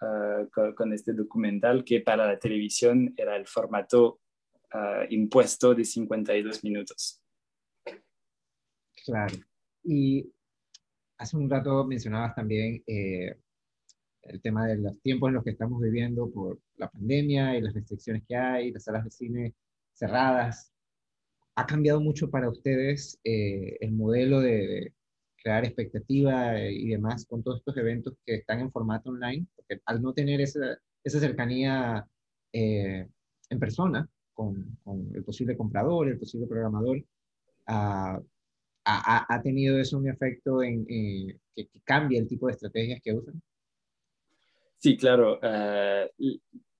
con, 0.52 0.74
con, 0.74 0.94
este 0.94 1.14
documental 1.14 1.84
que 1.84 2.02
para 2.02 2.26
la 2.26 2.40
televisión 2.40 3.14
era 3.18 3.36
el 3.36 3.48
formato 3.48 4.20
impuesto 5.10 5.76
de 5.76 5.86
52 5.86 6.64
minutos. 6.64 7.23
Claro. 9.06 9.36
Y 9.84 10.32
hace 11.18 11.38
un 11.38 11.50
rato 11.50 11.86
mencionabas 11.86 12.36
también 12.36 12.84
eh, 12.88 13.36
el 14.24 14.42
tema 14.42 14.68
de 14.68 14.78
los 14.78 15.02
tiempos 15.02 15.30
en 15.30 15.36
los 15.36 15.44
que 15.44 15.52
estamos 15.52 15.82
viviendo 15.82 16.32
por 16.32 16.60
la 16.78 16.90
pandemia 16.90 17.58
y 17.58 17.62
las 17.62 17.74
restricciones 17.74 18.24
que 18.28 18.36
hay, 18.36 18.72
las 18.72 18.84
salas 18.84 19.04
de 19.04 19.12
cine 19.12 19.54
cerradas. 19.94 20.72
¿Ha 21.56 21.66
cambiado 21.66 22.02
mucho 22.02 22.30
para 22.30 22.50
ustedes 22.50 23.20
eh, 23.24 23.78
el 23.82 23.92
modelo 23.92 24.40
de, 24.40 24.94
crear 25.44 25.66
expectativa 25.66 26.60
y 26.60 26.88
demás 26.88 27.26
con 27.26 27.44
todos 27.44 27.60
estos 27.60 27.76
eventos 27.78 28.16
que 28.26 28.36
están 28.36 28.62
en 28.62 28.72
formato 28.72 29.10
online, 29.10 29.46
porque 29.56 29.82
al 29.86 30.02
no 30.02 30.14
tener 30.14 30.40
esa, 30.42 30.80
cercanía 31.06 32.08
eh, 32.54 33.08
en 33.50 33.60
persona 33.60 34.08
con, 34.34 34.78
con, 34.84 35.12
el 35.14 35.24
posible 35.24 35.58
comprador, 35.58 36.08
el 36.08 36.18
posible 36.18 36.48
programador, 36.48 36.98
uh, 37.68 38.24
ha, 38.86 39.34
ha, 39.34 39.42
tenido 39.42 39.80
eso 39.80 39.98
un 39.98 40.10
efecto 40.10 40.62
en 40.62 40.86
eh, 40.90 41.38
que, 41.56 41.68
que, 41.68 41.82
cambie 41.82 42.20
el 42.20 42.28
tipo 42.28 42.48
de 42.48 42.54
estrategias 42.54 43.02
que 43.02 43.14
usan? 43.14 43.42
Sí, 44.80 44.98
claro. 44.98 45.40
Uh, 45.42 46.08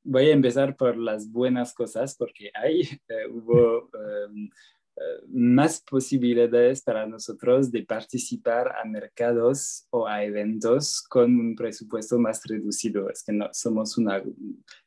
voy 0.04 0.26
a 0.30 0.34
empezar 0.34 0.76
por 0.76 0.98
las 0.98 1.32
buenas 1.32 1.74
cosas 1.74 2.16
porque 2.18 2.52
ahí 2.54 2.82
uh, 3.10 3.34
hubo 3.34 3.90
um, 3.94 4.50
más 5.30 5.82
posibilidades 5.82 6.84
para 6.84 7.08
nosotros 7.08 7.72
de 7.72 7.84
participar 7.84 8.76
a 8.76 8.86
mercados 8.86 9.88
o 9.90 10.08
a 10.08 10.24
eventos 10.24 11.02
con 11.02 11.36
un 11.40 11.56
presupuesto 11.56 12.20
más 12.20 12.42
reducido. 12.46 13.10
Es 13.10 13.24
que 13.24 13.32
no, 13.32 13.50
somos 13.54 13.98
una 13.98 14.22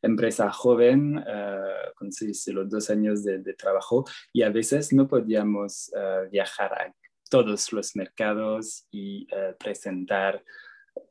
empresa 0.03 0.51
joven, 0.53 1.19
uh, 1.19 1.95
con 1.97 2.11
los 2.11 2.71
dos 2.71 2.91
años 2.91 3.25
de, 3.25 3.39
de, 3.39 3.55
trabajo 3.55 4.05
y 4.33 4.43
a 4.43 4.51
veces 4.51 4.93
no 4.93 5.09
podíamos 5.09 5.91
uh, 5.95 6.31
viajar 6.31 6.73
a 6.75 6.87
todos 7.29 7.73
los 7.73 7.97
mercados 7.97 8.87
y 8.91 9.25
uh, 9.33 9.57
presentar 9.59 10.43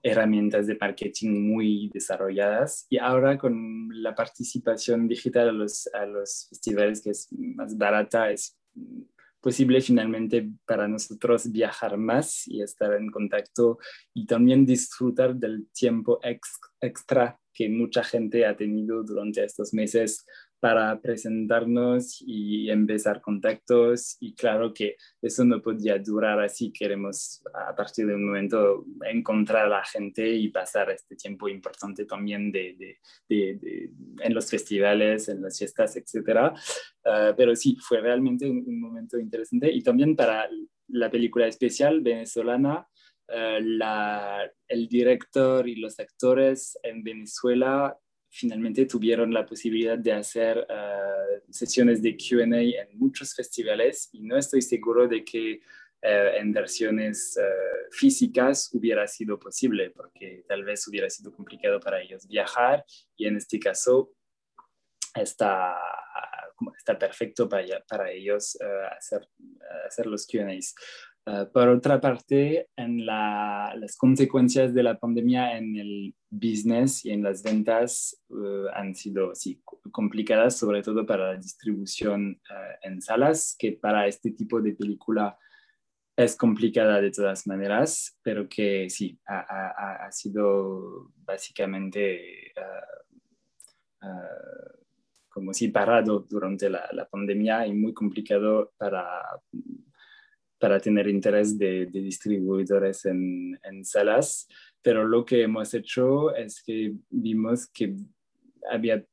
herramientas 0.01 0.67
de 0.67 0.77
marketing 0.79 1.47
muy 1.47 1.89
desarrolladas. 1.93 2.87
Y 2.89 2.97
ahora 2.97 3.37
con 3.37 3.89
la 3.91 4.15
participación 4.15 5.07
digital 5.07 5.49
a 5.49 5.51
los, 5.51 5.87
a 5.93 6.05
los 6.05 6.47
festivales 6.49 7.01
que 7.01 7.11
es 7.11 7.27
más 7.31 7.77
barata 7.77 8.31
es 8.31 8.57
posible 9.45 9.79
finalmente 9.79 10.49
para 10.65 10.87
nosotros 10.87 11.51
viajar 11.51 11.97
más 11.97 12.47
y 12.47 12.63
estar 12.63 12.93
en 12.95 13.11
contacto 13.11 13.77
y 14.11 14.25
también 14.25 14.65
disfrutar 14.65 15.35
del 15.35 15.67
tiempo 15.71 16.19
ex, 16.23 16.59
extra 16.81 17.39
que 17.53 17.69
mucha 17.69 18.03
gente 18.03 18.43
ha 18.43 18.57
tenido 18.57 19.03
durante 19.03 19.43
estos 19.43 19.71
meses 19.71 20.25
para 20.59 20.99
presentarnos 20.99 22.23
y 22.25 22.69
empezar 22.69 23.21
contactos 23.21 24.17
y 24.19 24.33
claro 24.33 24.73
que 24.73 24.95
eso 25.21 25.45
no 25.45 25.61
podía 25.61 25.99
durar 25.99 26.39
así, 26.39 26.71
queremos 26.71 27.43
a 27.67 27.75
partir 27.75 28.07
de 28.07 28.15
un 28.15 28.25
momento 28.25 28.85
encontrar 29.09 29.65
a 29.65 29.69
la 29.69 29.85
gente 29.85 30.27
y 30.27 30.49
pasar 30.49 30.89
este 30.91 31.15
tiempo 31.15 31.47
importante 31.49 32.05
también 32.05 32.51
de, 32.51 32.75
de, 33.29 33.59
de, 33.59 33.91
en 34.21 34.33
los 34.33 34.49
festivales, 34.49 35.29
en 35.29 35.41
las 35.41 35.57
fiestas, 35.57 35.95
etc. 35.97 36.53
Uh, 37.03 37.35
pero 37.37 37.55
sí, 37.55 37.77
fue 37.79 38.01
realmente 38.01 38.49
un, 38.49 38.63
un, 38.65 38.79
momento 38.79 39.19
interesante 39.19 39.71
y 39.71 39.81
también 39.81 40.15
para 40.15 40.49
la 40.87 41.09
película 41.09 41.47
especial 41.47 42.01
venezolana. 42.01 42.87
Uh, 43.27 43.59
la, 43.59 44.47
el 44.67 44.87
director 44.87 45.67
y 45.67 45.77
los 45.77 45.99
actores 45.99 46.77
en 46.83 47.03
Venezuela 47.03 47.97
finalmente 48.35 48.85
tuvieron 48.85 49.33
la 49.33 49.45
posibilidad 49.45 49.97
de 49.97 50.11
hacer 50.11 50.57
uh, 50.57 51.51
sesiones 51.53 52.01
de 52.01 52.17
QA 52.17 52.43
en 52.43 52.97
muchos 52.97 53.33
festivales 53.33 54.09
y 54.11 54.23
no 54.23 54.37
estoy 54.37 54.61
seguro 54.61 55.07
de 55.07 55.23
que 55.23 55.61
uh, 56.03 56.37
en 56.37 56.51
versiones 56.51 57.37
uh, 57.39 57.91
físicas 57.91 58.69
hubiera 58.73 59.07
sido 59.07 59.39
posible 59.39 59.91
porque 59.91 60.43
tal 60.49 60.65
vez 60.65 60.85
hubiera 60.85 61.09
sido 61.09 61.31
complicado 61.31 61.79
para 61.79 62.01
ellos 62.01 62.27
viajar 62.27 62.83
y 63.15 63.25
en 63.25 63.37
este 63.37 63.57
caso 63.57 64.11
está, 65.13 65.77
está 66.77 66.99
perfecto 66.99 67.47
para, 67.47 67.85
para 67.87 68.11
ellos 68.11 68.57
hacer, 68.91 69.29
hacer 69.87 70.07
los 70.07 70.27
QAs. 70.27 70.75
Uh, 71.27 71.51
por 71.51 71.69
otra 71.69 71.99
parte, 71.99 72.69
en 72.75 73.03
la, 73.03 73.73
las 73.77 73.97
consecuencias 73.97 74.75
de 74.75 74.83
la 74.83 74.99
pandemia 74.99 75.57
en 75.57 75.75
el 75.75 76.15
business 76.29 77.03
y 77.03 77.11
en 77.11 77.23
las 77.23 77.41
ventas 77.41 78.21
uh, 78.29 78.67
han 78.75 78.93
sido 78.93 79.33
sí, 79.33 79.59
complicadas, 79.91 80.55
sobre 80.55 80.83
todo 80.83 81.03
para 81.03 81.33
la 81.33 81.37
distribución 81.37 82.39
uh, 82.51 82.87
en 82.87 83.01
salas, 83.01 83.55
que 83.57 83.71
para 83.71 84.05
este 84.05 84.31
tipo 84.31 84.61
de 84.61 84.73
película 84.73 85.35
es 86.15 86.35
complicada 86.35 87.01
de 87.01 87.09
todas 87.09 87.47
maneras, 87.47 88.19
pero 88.21 88.47
que 88.47 88.87
sí, 88.91 89.19
ha, 89.25 89.39
ha, 89.39 90.05
ha 90.05 90.11
sido 90.11 91.11
básicamente 91.25 92.53
como 95.29 95.53
si 95.53 95.69
parado 95.69 96.19
durante 96.29 96.69
la, 96.69 96.87
la 96.93 97.09
pandemia 97.09 97.65
y 97.67 97.73
muy 97.73 97.93
complicado 97.93 98.71
para 98.77 99.21
para 100.59 100.79
tener 100.79 101.07
interés 101.07 101.57
de, 101.57 101.85
distribuidores 101.87 103.05
en, 103.05 103.59
salas, 103.83 104.47
pero 104.81 105.07
lo 105.07 105.25
que 105.25 105.43
hemos 105.43 105.73
hecho 105.73 106.33
es 106.35 106.61
que 106.63 106.93
vimos 107.09 107.67
que 107.67 107.95
había 108.71 109.05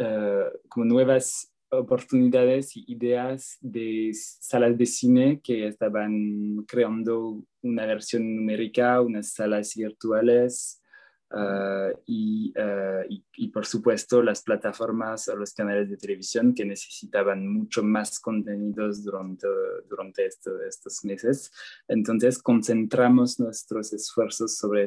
uh, 0.00 0.58
como 0.68 0.86
nuevas 0.86 1.52
oportunidades 1.70 2.76
y 2.76 2.84
ideas 2.88 3.58
de 3.60 4.10
salas 4.14 4.76
de 4.76 4.86
cine 4.86 5.40
que 5.42 5.66
estaban 5.66 6.64
creando 6.66 7.44
una 7.62 7.86
versión 7.86 8.36
numérica, 8.36 9.00
unas 9.00 9.32
salas 9.32 9.74
virtuales, 9.76 10.82
Uh, 11.30 11.92
y, 12.06 12.54
uh, 12.58 13.04
y, 13.06 13.22
y, 13.36 13.48
por 13.48 13.66
supuesto 13.66 14.22
las 14.22 14.42
plataformas 14.42 15.28
o 15.28 15.36
los 15.36 15.52
canales 15.52 15.90
de 15.90 15.98
televisión 15.98 16.54
que 16.54 16.64
necesitaban 16.64 17.46
mucho 17.46 17.82
más 17.82 18.18
contenidos 18.18 19.04
durante, 19.04 19.46
durante 19.90 20.24
esto, 20.24 20.58
estos 20.62 21.04
meses. 21.04 21.52
Entonces 21.86 22.42
concentramos 22.42 23.38
nuestros 23.38 23.92
esfuerzos 23.92 24.56
sobre, 24.56 24.86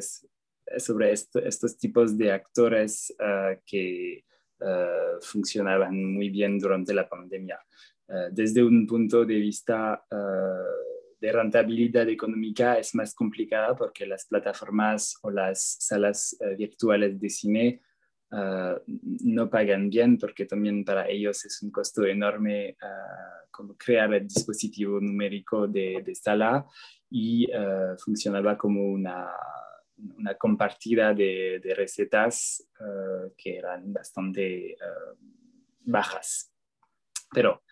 sobre 0.78 1.12
esto, 1.12 1.38
estos 1.38 1.78
tipos 1.78 2.18
de 2.18 2.32
actores 2.32 3.14
uh, 3.20 3.56
que 3.64 4.24
funcionaban 5.20 6.04
muy 6.14 6.30
bien 6.30 6.56
durante 6.56 6.94
la 6.94 7.08
pandemia. 7.08 7.58
desde 8.30 8.62
un 8.62 8.86
punto 8.86 9.24
de 9.24 9.34
vista 9.34 10.04
de 11.22 11.30
rentabilidad 11.30 12.08
económica 12.08 12.74
es 12.78 12.96
más 12.96 13.14
complicada 13.14 13.76
porque 13.76 14.04
las 14.06 14.26
plataformas 14.26 15.16
o 15.22 15.30
las 15.30 15.76
salas 15.78 16.36
uh, 16.40 16.56
virtuales 16.56 17.20
de 17.20 17.30
cine 17.30 17.80
uh, 18.32 18.74
no 19.24 19.48
pagan 19.48 19.88
bien 19.88 20.18
porque 20.18 20.46
también 20.46 20.84
para 20.84 21.08
ellos 21.08 21.44
es 21.44 21.62
un 21.62 21.70
costo 21.70 22.04
enorme 22.04 22.76
uh, 22.82 23.46
como 23.52 23.76
crear 23.76 24.12
el 24.12 24.26
dispositivo 24.26 25.00
numérico 25.00 25.68
de, 25.68 26.02
de 26.04 26.14
sala 26.14 26.66
y 27.08 27.46
funcionaba 28.02 28.56
como 28.56 28.86
una, 28.86 29.30
una 30.16 30.34
compartida 30.34 31.12
de, 31.12 31.60
de 31.62 31.74
recetas 31.74 32.66
que 33.36 33.58
eran 33.58 33.92
bastante 33.92 34.78
bajas. 35.82 36.50
Pero 37.30 37.62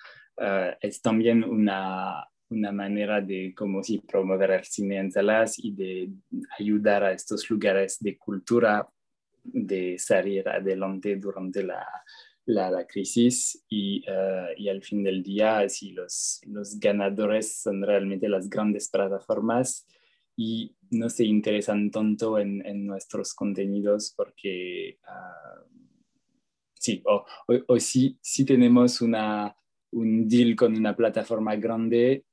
es 0.83 1.01
también 1.01 1.43
una, 1.43 2.23
una 2.51 2.73
manera 2.73 3.21
de 3.21 3.55
como 3.55 3.83
si 3.83 3.99
promover 3.99 4.51
el 4.51 4.65
cine 4.65 4.99
en 4.99 5.11
salas 5.11 5.59
y 5.59 5.73
de 5.73 6.11
ayudar 6.59 7.05
a 7.05 7.13
estos 7.13 7.49
lugares 7.49 7.99
de 8.01 8.19
cultura 8.19 8.89
de 9.43 9.99
salir 9.99 10.49
adelante 10.49 11.17
durante 11.17 11.63
la, 11.63 11.87
la, 12.47 12.71
la 12.71 12.87
crisis 12.87 13.65
y, 13.69 14.01
uh, 14.11 14.53
y, 14.57 14.69
al 14.69 14.83
fin 14.83 15.03
del 15.03 15.23
día 15.23 15.69
si 15.69 15.93
los, 15.93 16.41
los 16.47 16.79
ganadores 16.79 17.63
son 17.63 17.83
realmente 17.83 18.29
las 18.29 18.51
grandes 18.51 18.89
plataformas 18.89 19.87
y 20.37 20.75
no 20.91 21.09
se 21.09 21.25
interesan 21.25 21.91
tanto 21.91 22.39
en, 22.39 22.65
en 22.67 22.87
nuestros 22.87 23.33
contenidos 23.33 24.13
porque 24.17 24.99
uh, 25.07 25.81
sí, 26.75 27.03
o, 27.07 27.25
o, 27.47 27.55
o 27.69 27.79
si, 27.79 28.19
si 28.21 28.45
tenemos 28.45 29.01
una, 29.01 29.55
un 29.93 30.29
deal 30.29 30.57
con 30.57 30.77
una 30.77 30.97
plataforma 30.97 31.57
grande, 31.57 32.25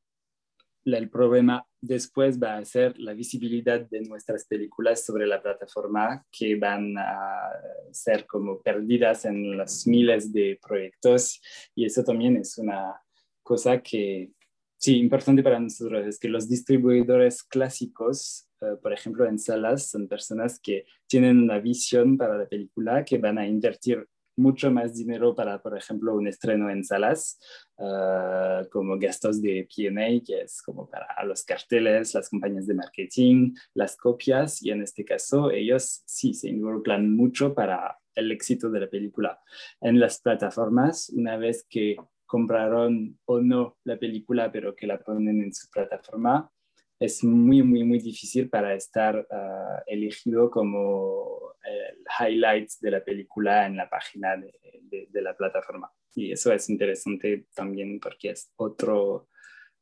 el 0.95 1.09
problema 1.09 1.65
después 1.81 2.41
va 2.41 2.57
a 2.57 2.65
ser 2.65 2.97
la 2.99 3.13
visibilidad 3.13 3.81
de 3.81 4.01
nuestras 4.01 4.45
películas 4.45 5.05
sobre 5.05 5.27
la 5.27 5.41
plataforma 5.41 6.25
que 6.31 6.55
van 6.55 6.97
a 6.97 7.51
ser 7.91 8.25
como 8.25 8.61
perdidas 8.61 9.25
en 9.25 9.57
los 9.57 9.85
miles 9.87 10.31
de 10.31 10.59
proyectos. 10.65 11.41
Y 11.75 11.85
eso 11.85 12.03
también 12.03 12.37
es 12.37 12.57
una 12.57 13.01
cosa 13.43 13.81
que 13.81 14.31
sí, 14.77 14.97
importante 14.99 15.43
para 15.43 15.59
nosotros, 15.59 16.05
es 16.05 16.19
que 16.19 16.29
los 16.29 16.47
distribuidores 16.47 17.43
clásicos, 17.43 18.47
uh, 18.61 18.79
por 18.81 18.93
ejemplo 18.93 19.25
en 19.25 19.39
salas, 19.39 19.89
son 19.89 20.07
personas 20.07 20.59
que 20.59 20.85
tienen 21.07 21.39
una 21.39 21.59
visión 21.59 22.17
para 22.17 22.37
la 22.37 22.47
película, 22.47 23.03
que 23.03 23.17
van 23.17 23.37
a 23.37 23.47
invertir 23.47 24.07
mucho 24.37 24.71
más 24.71 24.95
dinero 24.95 25.35
para, 25.35 25.61
por 25.61 25.77
ejemplo, 25.77 26.15
un 26.15 26.27
estreno 26.27 26.69
en 26.69 26.83
salas, 26.83 27.39
uh, 27.77 28.67
como 28.71 28.97
gastos 28.97 29.41
de 29.41 29.67
P&A, 29.75 30.23
que 30.23 30.41
es 30.41 30.61
como 30.61 30.89
para 30.89 31.23
los 31.25 31.43
carteles, 31.43 32.13
las 32.13 32.29
compañías 32.29 32.67
de 32.67 32.75
marketing, 32.75 33.53
las 33.73 33.97
copias, 33.97 34.61
y 34.63 34.71
en 34.71 34.83
este 34.83 35.03
caso 35.03 35.51
ellos 35.51 36.03
sí 36.05 36.33
se 36.33 36.49
involucran 36.49 37.13
mucho 37.13 37.53
para 37.53 37.97
el 38.15 38.31
éxito 38.31 38.69
de 38.69 38.79
la 38.79 38.89
película. 38.89 39.39
En 39.81 39.99
las 39.99 40.21
plataformas, 40.21 41.09
una 41.09 41.37
vez 41.37 41.65
que 41.69 41.97
compraron 42.25 43.17
o 43.25 43.39
no 43.39 43.77
la 43.85 43.97
película, 43.97 44.51
pero 44.51 44.75
que 44.75 44.85
la 44.85 44.99
ponen 44.99 45.41
en 45.41 45.53
su 45.53 45.69
plataforma, 45.69 46.51
es 46.99 47.23
muy, 47.23 47.61
muy, 47.61 47.83
muy 47.83 47.99
difícil 47.99 48.49
para 48.49 48.73
estar 48.73 49.27
ah, 49.31 49.83
elegido 49.85 50.49
como 50.49 51.53
el 51.63 52.05
highlight 52.19 52.69
de 52.81 52.91
la 52.91 53.03
película 53.03 53.65
en 53.67 53.75
la 53.75 53.89
página 53.89 54.37
de, 54.37 55.07
de, 55.11 55.21
la 55.21 55.35
plataforma. 55.35 55.91
Y 56.15 56.31
eso 56.31 56.51
es 56.51 56.69
interesante 56.69 57.47
también 57.53 57.99
porque 57.99 58.31
es 58.31 58.51
otro, 58.55 59.27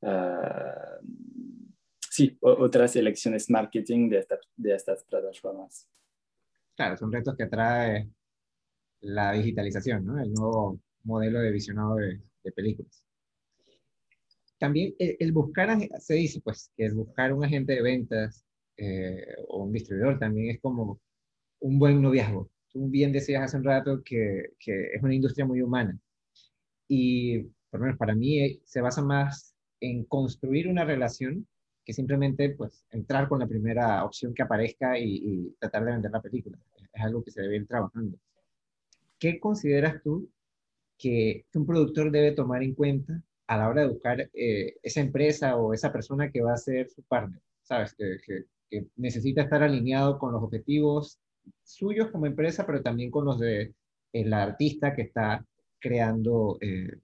uh, 0.02 1.06
sí, 2.00 2.36
otras 2.42 2.96
elecciones 2.96 3.50
marketing 3.50 4.10
de, 4.10 4.28
de 4.56 4.76
estas 4.76 5.04
plataformas. 5.04 5.88
Claro, 6.76 6.98
son 6.98 7.12
retos 7.12 7.36
que 7.38 7.46
trae 7.46 8.10
la 9.02 9.32
digitalización, 9.34 10.06
¿no? 10.06 10.20
El 10.20 10.34
nuevo 10.34 10.80
modelo 11.04 11.40
de 11.40 11.52
visionado 11.52 11.96
de, 11.96 12.20
de 12.44 12.52
películas 12.52 13.05
también 14.58 14.96
el, 15.00 15.32
buscar, 15.32 15.78
se 16.00 16.14
dice 16.16 16.42
pues, 16.42 16.72
que 16.76 16.86
el 16.86 16.96
buscar 16.96 17.34
un 17.34 17.44
agente 17.44 17.74
de 17.74 17.82
ventas 17.82 18.46
eh, 18.78 19.26
o 19.48 19.64
un 19.64 19.72
distribuidor 19.72 20.20
también 20.20 20.56
es 20.56 20.62
como 20.62 21.00
un 21.60 21.80
buen 21.80 22.02
noviazgo. 22.02 22.50
Tú 22.72 22.90
bien 22.90 23.12
decías 23.12 23.44
hace 23.44 23.58
un 23.58 23.64
rato 23.64 24.02
que, 24.04 24.54
que 24.60 24.94
es 24.94 25.04
una 25.04 25.16
industria 25.16 25.46
muy 25.46 25.62
humana. 25.62 25.98
Y 26.88 27.40
por 27.70 27.80
lo 27.80 27.86
menos 27.88 27.98
para 27.98 28.16
mí 28.16 28.40
eh, 28.40 28.62
se 28.64 28.82
basa 28.82 29.02
más 29.02 29.56
en 29.80 30.06
construir 30.06 30.68
una 30.68 30.86
relación 30.86 31.48
que 31.84 31.94
simplemente 31.94 32.50
pues 32.50 32.84
entrar 32.92 33.28
con 33.28 33.40
la 33.40 33.48
primera 33.48 34.04
opción 34.04 34.34
que 34.34 34.42
aparezca 34.42 34.98
y, 34.98 35.22
y, 35.24 35.56
tratar 35.60 35.86
de 35.86 35.92
vender 35.92 36.12
la 36.12 36.22
película. 36.22 36.58
Es 36.94 37.02
algo 37.02 37.24
que 37.24 37.32
se 37.32 37.42
debe 37.42 37.58
ir 37.58 37.68
trabajando. 37.68 38.18
¿Qué 39.20 39.40
consideras 39.40 40.02
tú 40.02 40.30
que 40.98 41.46
un 41.54 41.66
productor 41.66 42.12
debe 42.12 42.32
tomar 42.32 42.64
en 42.64 42.74
cuenta 42.74 43.22
a 43.48 43.58
la 43.58 43.70
hora 43.70 43.82
de 43.82 43.90
buscar 43.90 44.30
eh, 44.34 44.78
esa 44.82 45.02
empresa 45.02 45.56
o 45.58 45.74
esa 45.74 45.92
persona 45.92 46.32
que 46.32 46.42
va 46.42 46.54
a 46.54 46.58
ser 46.58 46.90
su 46.90 47.04
partner, 47.04 47.42
¿sabes? 47.62 47.94
Que, 47.94 48.18
que, 48.26 48.46
necesita 48.98 49.44
estar 49.44 49.64
alineado 49.64 50.20
con 50.20 50.34
los 50.34 50.44
objetivos 50.44 51.20
suyos 51.64 52.10
como 52.12 52.26
empresa, 52.26 52.66
pero 52.66 52.82
también 52.82 53.10
con 53.10 53.24
los 53.24 53.40
de 53.40 53.74
el 54.12 54.34
artista 54.34 54.94
que 54.94 55.04
está 55.04 55.46
creando 55.80 56.58
eh, 56.60 56.98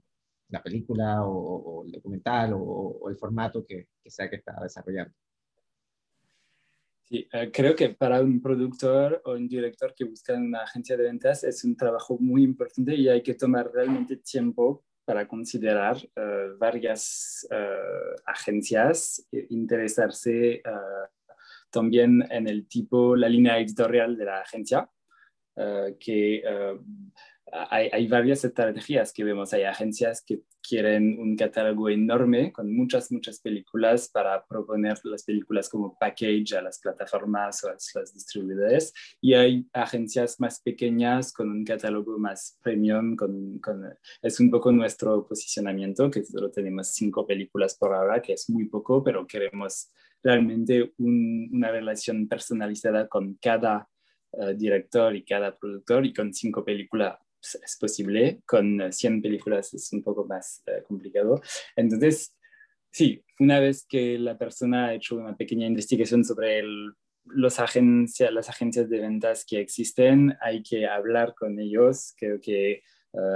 la 0.49 0.61
película 0.61 1.25
o, 1.25 1.85
el 1.85 1.91
documental 1.91 2.53
o, 2.55 3.09
el 3.09 3.15
formato 3.15 3.65
que, 3.65 3.87
que, 4.03 4.09
sea 4.09 4.29
que 4.29 4.37
está 4.37 4.59
desarrollando. 4.61 5.13
Sí, 7.03 7.27
eh, 7.31 7.51
creo 7.53 7.75
que 7.75 7.89
para 7.89 8.21
un 8.21 8.41
productor 8.41 9.21
o 9.25 9.33
un 9.33 9.47
director 9.47 9.93
que 9.95 10.05
busca 10.05 10.33
una 10.33 10.63
agencia 10.63 10.97
de 10.97 11.03
ventas 11.03 11.43
es 11.43 11.63
un 11.63 11.75
trabajo 11.77 12.17
muy 12.19 12.43
importante 12.43 12.95
y 12.95 13.07
hay 13.07 13.21
que 13.21 13.35
tomar 13.35 13.71
realmente 13.71 14.17
tiempo 14.17 14.83
para 15.05 15.27
considerar 15.27 15.97
eh, 16.15 16.49
varias 16.57 17.47
eh, 17.49 18.15
agencias, 18.25 19.27
e 19.31 19.47
interesarse 19.49 20.53
eh, 20.53 20.61
también 21.69 22.25
en 22.29 22.47
el 22.47 22.67
tipo, 22.67 23.15
la 23.15 23.29
línea 23.29 23.57
editorial 23.59 24.17
de 24.17 24.25
la 24.25 24.41
agencia, 24.41 24.89
que 25.99 26.41
hay, 27.51 28.07
varias 28.07 28.43
estrategias 28.45 29.11
que 29.11 29.23
vemos. 29.23 29.53
Hay 29.53 29.63
agencias 29.63 30.23
que 30.25 30.41
quieren 30.61 31.19
un 31.19 31.35
catálogo 31.35 31.89
enorme 31.89 32.51
con 32.53 32.73
muchas, 32.73 33.11
muchas 33.11 33.39
películas 33.39 34.09
para 34.09 34.45
proponer 34.45 34.97
las 35.03 35.23
películas 35.23 35.67
como 35.67 35.97
package 35.99 36.53
a 36.53 36.61
las 36.61 36.79
plataformas 36.79 37.63
o 37.63 37.69
a 37.69 37.73
los 37.73 38.13
distribuidores. 38.13 38.93
Y 39.19 39.33
hay 39.33 39.65
agencias 39.73 40.39
más 40.39 40.61
pequeñas 40.61 41.33
con 41.33 41.49
un 41.49 41.65
catálogo 41.65 42.17
más 42.17 42.57
premium. 42.61 43.15
Con, 43.15 43.59
es 44.21 44.39
un 44.39 44.49
poco 44.49 44.71
nuestro 44.71 45.27
posicionamiento, 45.27 46.09
que 46.09 46.23
solo 46.23 46.49
tenemos 46.51 46.89
cinco 46.89 47.27
películas 47.27 47.75
por 47.75 47.93
ahora, 47.93 48.21
que 48.21 48.33
es 48.33 48.49
muy 48.49 48.65
poco, 48.65 49.03
pero 49.03 49.27
queremos 49.27 49.91
realmente 50.23 50.93
una 50.97 51.71
relación 51.71 52.27
personalizada 52.27 53.07
con 53.07 53.33
cada 53.41 53.89
eh, 54.33 54.53
director 54.55 55.15
y 55.15 55.25
cada 55.25 55.57
productor 55.57 56.05
y 56.05 56.13
con 56.13 56.33
cinco 56.33 56.63
películas 56.63 57.17
es 57.41 57.77
posible, 57.79 58.41
con 58.45 58.91
100 58.91 59.21
películas 59.21 59.73
es 59.73 59.91
un 59.93 60.03
poco 60.03 60.25
más 60.25 60.63
eh, 60.67 60.83
complicado. 60.87 61.41
Entonces, 61.75 62.35
sí, 62.91 63.23
una 63.39 63.59
vez 63.59 63.85
que 63.87 64.17
la 64.19 64.37
persona 64.37 64.87
ha 64.87 64.93
hecho 64.93 65.15
una 65.15 65.35
pequeña 65.35 65.67
investigación 65.67 66.23
sobre 66.23 66.63
los 67.25 67.59
agencias, 67.59 68.31
las 68.31 68.49
agencias 68.49 68.89
de 68.89 68.99
ventas 68.99 69.45
que 69.45 69.59
existen, 69.59 70.35
hay 70.41 70.63
que 70.63 70.87
hablar 70.87 71.33
con 71.35 71.59
ellos. 71.59 72.13
Creo 72.17 72.39
que 72.39 72.71
eh, 72.71 72.81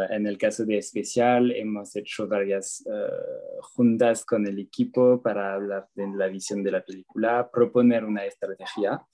en 0.10 0.26
el 0.28 0.38
caso 0.38 0.66
de 0.66 0.78
Especial 0.78 1.52
hemos 1.52 1.96
hecho 1.96 2.28
varias 2.28 2.84
eh, 2.88 3.62
juntas 3.62 4.24
con 4.26 4.48
el 4.48 4.60
equipo 4.60 5.22
para 5.22 5.54
hablar 5.54 5.88
de 5.96 6.08
la 6.16 6.28
visión 6.28 6.64
de 6.64 6.72
la 6.72 6.84
película, 6.84 7.50
proponer 7.52 8.06
una 8.06 8.26
estrategia 8.26 9.06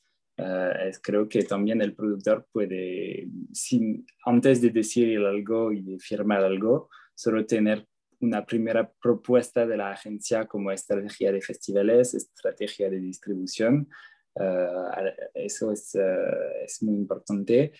Uh, 0.41 0.89
creo 1.03 1.29
que 1.29 1.43
también 1.43 1.81
el 1.83 1.93
productor 1.93 2.47
puede, 2.51 3.27
sin, 3.53 4.07
antes 4.25 4.59
de 4.59 4.71
decir 4.71 5.19
algo 5.19 5.71
y 5.71 5.81
de 5.83 5.99
firmar 5.99 6.43
algo, 6.43 6.89
solo 7.13 7.45
tener 7.45 7.85
una 8.21 8.43
primera 8.43 8.91
propuesta 8.99 9.67
de 9.67 9.77
la 9.77 9.91
agencia 9.91 10.47
como 10.47 10.71
estrategia 10.71 11.31
de 11.31 11.41
festivales, 11.41 12.15
estrategia 12.15 12.89
de 12.89 12.99
distribución. 12.99 13.87
Uh, 14.33 15.11
eso 15.35 15.71
es, 15.71 15.93
uh, 15.93 16.63
es, 16.65 16.81
muy 16.81 16.95
importante. 16.95 17.73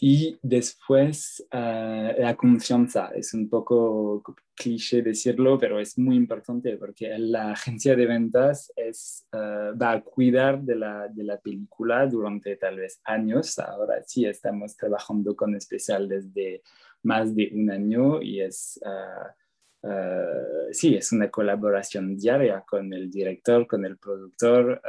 Y 0.00 0.38
después 0.42 1.46
la 1.50 2.34
confianza. 2.36 3.10
Es 3.14 3.32
un 3.32 3.48
poco 3.48 4.22
cliché 4.54 5.02
decirlo, 5.02 5.58
pero 5.58 5.80
es 5.80 5.98
muy 5.98 6.16
importante 6.16 6.76
porque 6.76 7.16
la 7.18 7.52
agencia 7.52 7.96
de 7.96 8.06
ventas 8.06 8.72
es, 8.76 9.26
eh, 9.32 9.72
va 9.80 9.92
a 9.92 10.00
cuidar 10.02 10.60
de 10.62 10.76
la, 10.76 11.08
de 11.08 11.24
la, 11.24 11.38
película 11.38 12.06
durante 12.06 12.56
tal 12.56 12.76
vez 12.76 13.00
años. 13.04 13.58
Ahora 13.58 14.02
sí 14.06 14.24
estamos 14.26 14.76
trabajando 14.76 15.34
con 15.34 15.54
especial 15.54 16.08
desde 16.08 16.62
más 17.02 17.34
de 17.34 17.50
un 17.52 17.70
año 17.70 18.22
y 18.22 18.40
es, 18.40 18.80
uh, 18.82 19.88
uh, 19.88 20.72
sí, 20.72 20.94
es 20.94 21.12
una 21.12 21.30
colaboración 21.30 22.16
diaria 22.16 22.64
con 22.66 22.92
el 22.92 23.10
director, 23.10 23.66
con 23.66 23.84
el 23.84 23.98
productor. 23.98 24.80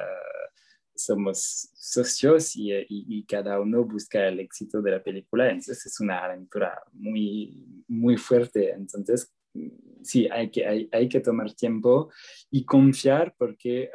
Somos 0.96 1.70
socios 1.74 2.56
y, 2.56 2.72
y, 2.88 3.24
cada 3.26 3.60
uno 3.60 3.84
busca 3.84 4.28
el 4.28 4.40
éxito 4.40 4.82
de 4.82 4.92
la 4.92 5.04
película, 5.04 5.50
entonces 5.50 5.86
es 5.86 6.00
una 6.00 6.24
aventura 6.24 6.82
muy, 6.94 7.84
muy 7.88 8.18
fuerte. 8.18 8.72
Entonces, 8.72 9.34
sí, 10.04 10.28
hay 10.32 10.50
que, 10.50 10.66
hay, 10.66 10.90
hay, 10.92 11.10
que 11.10 11.20
tomar 11.20 11.54
tiempo 11.54 12.12
y 12.50 12.66
confiar 12.66 13.36
porque 13.38 13.90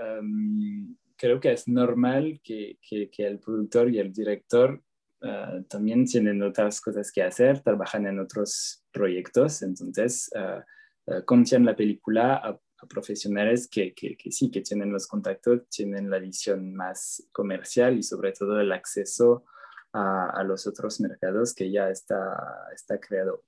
creo 1.20 1.38
que 1.38 1.52
es 1.52 1.68
normal 1.68 2.40
que, 2.42 2.78
que, 2.80 3.10
que, 3.10 3.26
el 3.26 3.38
productor 3.38 3.90
y 3.90 3.98
el 3.98 4.10
director 4.10 4.82
uh, 5.22 5.62
también 5.64 6.06
tienen 6.06 6.42
otras 6.42 6.80
cosas 6.80 7.12
que 7.12 7.22
hacer, 7.22 7.60
trabajan 7.60 8.06
en 8.06 8.18
otros 8.18 8.82
proyectos, 8.90 9.62
entonces 9.62 10.30
uh, 10.34 11.12
uh, 11.12 11.24
confían 11.26 11.66
la 11.66 11.76
película 11.76 12.58
a 12.82 12.86
profesionales 12.86 13.68
que, 13.68 13.92
que, 13.94 14.16
que, 14.16 14.32
sí, 14.32 14.50
que 14.50 14.62
tienen 14.62 14.92
los 14.92 15.06
contactos, 15.06 15.68
tienen 15.68 16.08
la 16.10 16.18
visión 16.18 16.74
más 16.74 17.28
comercial 17.32 17.98
y 17.98 18.02
sobre 18.02 18.32
todo 18.32 18.60
el 18.60 18.72
acceso 18.72 19.44
a, 19.92 20.30
a 20.30 20.44
los 20.44 20.66
otros 20.66 21.00
mercados 21.00 21.54
que 21.54 21.70
ya 21.70 21.90
está, 21.90 22.68
está 22.74 22.98
creado. 22.98 23.44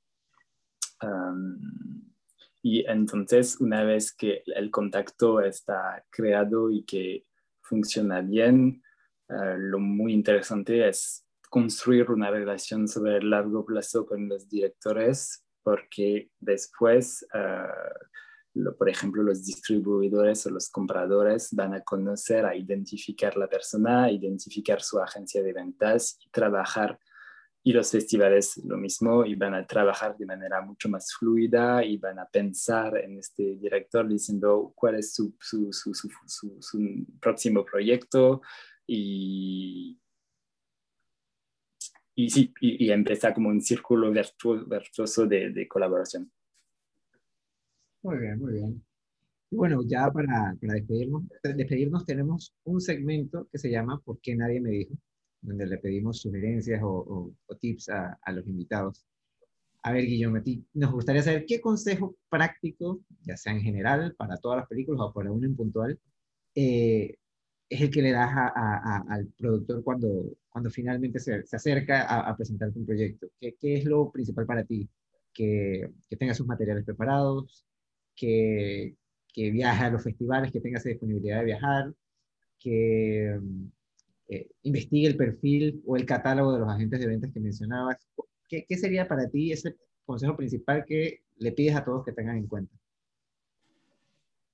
Um, 1.03 1.59
y 2.62 2.87
entonces, 2.87 3.61
una 3.61 3.83
vez 3.85 4.12
que 4.12 4.42
el 4.47 4.71
contacto 4.71 5.40
está 5.40 6.05
creado 6.11 6.71
y 6.71 6.85
que 6.85 7.27
funciona 7.61 8.21
bien, 8.21 8.83
uh, 9.29 9.57
lo 9.59 9.79
muy 9.81 10.12
interesante 10.12 10.88
es 10.88 11.27
construir 11.51 12.11
una 12.11 12.31
relación 12.31 12.87
sobre 12.87 13.16
el 13.16 13.31
largo 13.31 13.64
plazo 13.64 14.07
con 14.07 14.29
los 14.29 14.49
directores, 14.49 15.45
porque 15.62 16.31
después, 16.38 17.27
uh, 17.35 18.07
lo, 18.55 18.77
por 18.77 18.88
ejemplo, 18.88 19.23
los 19.23 19.45
distribuidores 19.45 20.47
o 20.47 20.51
los 20.51 20.71
compradores 20.71 21.49
van 21.53 21.75
a 21.75 21.83
conocer, 21.83 22.45
a 22.45 22.55
identificar 22.55 23.37
la 23.37 23.49
persona, 23.49 24.11
identificar 24.11 24.83
su 24.83 24.99
agencia 24.99 25.43
de 25.43 25.53
ventas 25.53 26.18
y 26.24 26.31
trabajar 26.31 26.99
y 27.64 27.72
los 27.72 27.91
festivales 27.93 28.57
lo 28.64 28.76
mismo, 28.76 29.24
y 29.24 29.37
van 29.37 29.55
a 29.55 29.66
trabajar 29.66 30.16
de 30.16 30.26
manera 30.26 30.61
mucho 30.62 30.89
más 30.89 31.14
fluida 31.14 31.85
y 31.85 31.97
van 31.97 32.18
a 32.18 32.26
pensar 32.26 32.99
en 32.99 33.18
este 33.18 33.57
director 33.57 34.09
diciendo 34.09 34.72
cuál 34.74 34.97
es 34.97 35.14
su, 35.14 35.37
su, 35.39 35.72
su, 35.72 35.95
su 35.95 37.07
próximo 37.20 37.64
proyecto 37.64 38.43
y, 38.85 39.97
y 42.14 42.31
sí, 42.31 42.53
y, 42.61 42.87
y 42.87 42.91
empieza 42.91 43.33
como 43.33 43.49
un 43.49 43.61
círculo 43.61 44.11
virtuoso, 44.11 45.26
de, 45.26 45.51
de, 45.51 45.68
colaboración. 45.68 46.31
Muy 48.03 48.18
bien, 48.18 48.38
muy 48.38 48.53
bien. 48.55 48.84
Y 49.50 49.57
bueno, 49.57 49.82
ya 49.86 50.11
para, 50.11 50.57
para 50.61 50.74
despedirnos, 50.74 51.24
despedirnos 51.42 52.07
tenemos 52.07 52.55
un 52.64 52.80
segmento 52.80 53.48
que 53.53 53.59
se 53.59 53.70
llama 53.70 54.00
¿Por 54.05 54.20
qué 54.20 54.34
nadie 54.34 54.61
me 54.61 54.70
dijo? 54.70 54.94
donde 55.42 55.66
le 55.66 55.78
pedimos 55.78 56.20
sugerencias 56.20 56.80
o, 56.82 57.32
tips 57.61 57.90
a, 57.90 58.18
los 58.32 58.46
invitados. 58.46 59.05
A 59.82 59.92
ver, 59.92 60.05
Guillermo, 60.07 60.36
a 60.38 60.42
ti 60.42 60.64
nos 60.74 60.92
gustaría 60.92 61.22
saber 61.22 61.44
qué 61.46 61.61
consejo 61.61 62.16
práctico, 62.28 63.00
ya 63.22 63.36
sea 63.36 63.53
en 63.53 63.61
general, 63.61 64.14
para 64.16 64.36
todas 64.38 64.59
las 64.59 64.68
películas 64.68 65.00
o 65.03 65.12
para 65.12 65.32
uno 65.32 65.46
en 65.46 65.57
puntual, 65.57 65.98
eh, 66.55 67.16
es 67.68 67.80
el 67.80 67.90
que 67.90 68.03
le 68.03 68.12
das 68.12 68.30
al 68.55 69.26
productor 69.36 69.82
cuando, 69.82 70.36
cuando 70.50 70.70
finalmente 70.70 71.18
se, 71.18 71.44
se 71.44 71.57
acerca 71.57 72.03
a, 72.03 72.30
a, 72.30 72.36
presentarte 72.36 72.78
un 72.78 72.86
proyecto? 72.86 73.28
¿Qué, 73.40 73.57
¿Qué, 73.59 73.76
es 73.78 73.84
lo 73.84 74.11
principal 74.12 74.46
para 74.46 74.64
ti? 74.64 74.88
Que, 75.32 75.90
que 76.09 76.16
tenga 76.16 76.34
sus 76.34 76.46
materiales 76.46 76.84
preparados, 76.84 77.64
que, 78.15 78.97
que 79.33 79.51
viaje 79.51 79.85
a 79.85 79.91
los 79.91 80.03
festivales, 80.03 80.53
que 80.53 80.61
tenga 80.61 80.79
esa 80.79 80.89
disponibilidad 80.89 81.39
de 81.41 81.45
viajar, 81.45 81.93
que 82.59 83.39
eh, 84.29 84.49
investigue 84.63 85.09
el 85.09 85.17
perfil 85.17 85.83
o 85.87 85.97
el 85.97 86.07
catálogo 86.07 86.53
de 86.53 86.61
los 86.61 86.69
agentes 86.69 87.01
de 87.01 87.07
ventas 87.07 87.33
que 87.33 87.41
mencionabas. 87.41 87.97
¿Qué, 88.49 88.65
¿Qué, 88.69 88.77
sería 88.77 89.09
para 89.09 89.29
ti 89.29 89.53
ese 89.53 89.77
consejo 90.05 90.37
principal 90.37 90.85
que 90.87 91.23
le 91.39 91.53
pides 91.53 91.77
a 91.77 91.85
todos 91.85 92.05
que 92.05 92.13
tengan 92.13 92.37
en 92.37 92.47
cuenta? 92.47 92.75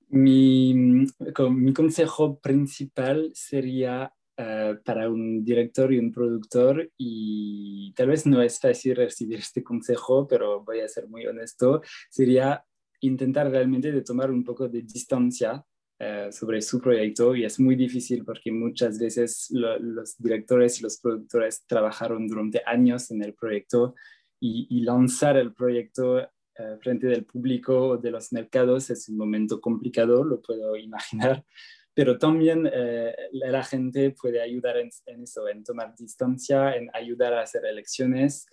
Mi, 0.09 0.73
mi 0.73 1.73
consejo 1.73 2.39
principal 2.39 3.31
sería 3.35 4.11
uh, 4.39 4.81
para 4.83 5.07
un 5.07 5.45
director 5.45 5.93
y 5.93 5.99
un 5.99 6.11
productor, 6.11 6.91
y 6.97 7.93
tal 7.95 8.07
vez 8.07 8.25
no 8.25 8.41
es 8.41 8.59
fácil 8.59 8.95
recibir 8.95 9.37
este 9.37 9.63
consejo, 9.63 10.27
pero 10.27 10.63
voy 10.63 10.79
a 10.79 10.87
ser 10.87 11.07
muy 11.07 11.27
honesto, 11.27 11.83
sería 12.09 12.65
intentar 13.01 13.49
realmente 13.49 13.91
de 13.91 14.01
tomar 14.01 14.31
un 14.31 14.43
poco 14.43 14.67
de 14.67 14.81
distancia 14.81 15.63
uh, 15.99 16.31
sobre 16.31 16.61
su 16.61 16.79
proyecto 16.79 17.35
y 17.35 17.45
es 17.45 17.59
muy 17.59 17.75
difícil 17.75 18.23
porque 18.25 18.51
muchas 18.51 18.99
veces 18.99 19.47
lo, 19.51 19.77
los 19.79 20.17
directores 20.17 20.79
y 20.79 20.83
los 20.83 20.99
productores 20.99 21.65
trabajaron 21.65 22.27
durante 22.27 22.61
años 22.65 23.11
en 23.11 23.23
el 23.23 23.33
proyecto 23.33 23.95
y, 24.39 24.67
y 24.69 24.81
lanzar 24.81 25.37
el 25.37 25.53
proyecto 25.53 26.17
uh, 26.17 26.79
frente 26.81 27.07
del 27.07 27.25
público 27.25 27.89
o 27.89 27.97
de 27.97 28.11
los 28.11 28.31
mercados 28.31 28.89
es 28.89 29.09
un 29.09 29.17
momento 29.17 29.59
complicado, 29.59 30.23
lo 30.23 30.41
puedo 30.41 30.75
imaginar, 30.75 31.43
pero 31.93 32.17
también 32.17 32.69
eh, 32.71 33.13
la 33.33 33.61
gente 33.61 34.11
puede 34.11 34.41
ayudar 34.41 34.77
en, 34.77 34.89
en, 35.05 35.23
eso, 35.23 35.49
en 35.49 35.65
tomar 35.65 35.93
distancia, 35.97 36.73
en 36.75 36.89
ayudar 36.93 37.33
a 37.33 37.41
hacer 37.41 37.65
elecciones 37.65 38.45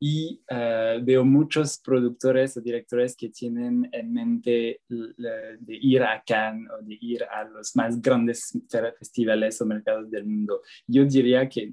y 0.00 0.42
uh, 0.50 1.02
veo 1.02 1.24
muchos 1.24 1.78
productores 1.78 2.56
o 2.56 2.60
directores 2.60 3.16
que 3.16 3.30
tienen 3.30 3.88
en 3.92 4.12
mente 4.12 4.80
de 4.88 5.76
ir 5.80 6.02
a 6.02 6.22
Cannes 6.26 6.70
o 6.70 6.82
de 6.82 6.98
ir 7.00 7.24
a 7.24 7.44
los 7.44 7.74
más 7.76 8.00
grandes 8.00 8.52
festivales 8.98 9.60
o 9.60 9.66
mercados 9.66 10.10
del 10.10 10.26
mundo. 10.26 10.60
Yo 10.86 11.04
diría 11.04 11.48
que 11.48 11.72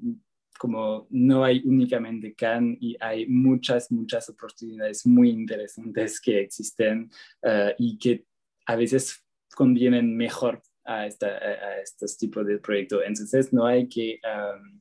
como 0.57 1.07
no 1.09 1.43
hay 1.43 1.61
únicamente 1.65 2.36
Cannes 2.36 2.78
y 2.80 2.95
hay 2.99 3.26
muchas, 3.28 3.91
muchas 3.91 4.30
oportunidades 4.30 5.05
muy 5.07 5.32
interesantes 5.32 6.22
que 6.22 6.39
existen 6.39 7.09
uh, 7.43 7.72
y 7.80 7.97
que 7.97 8.26
a 8.67 8.76
veces 8.76 9.26
convienen 9.55 10.15
mejor 10.15 10.61
a, 10.86 11.07
esta, 11.07 11.28
a 11.28 11.82
estos 11.82 12.17
tipos 12.17 12.45
de 12.45 12.59
proyectos. 12.59 13.01
Entonces 13.05 13.51
no 13.51 13.65
hay 13.65 13.88
que 13.88 14.19
um, 14.24 14.80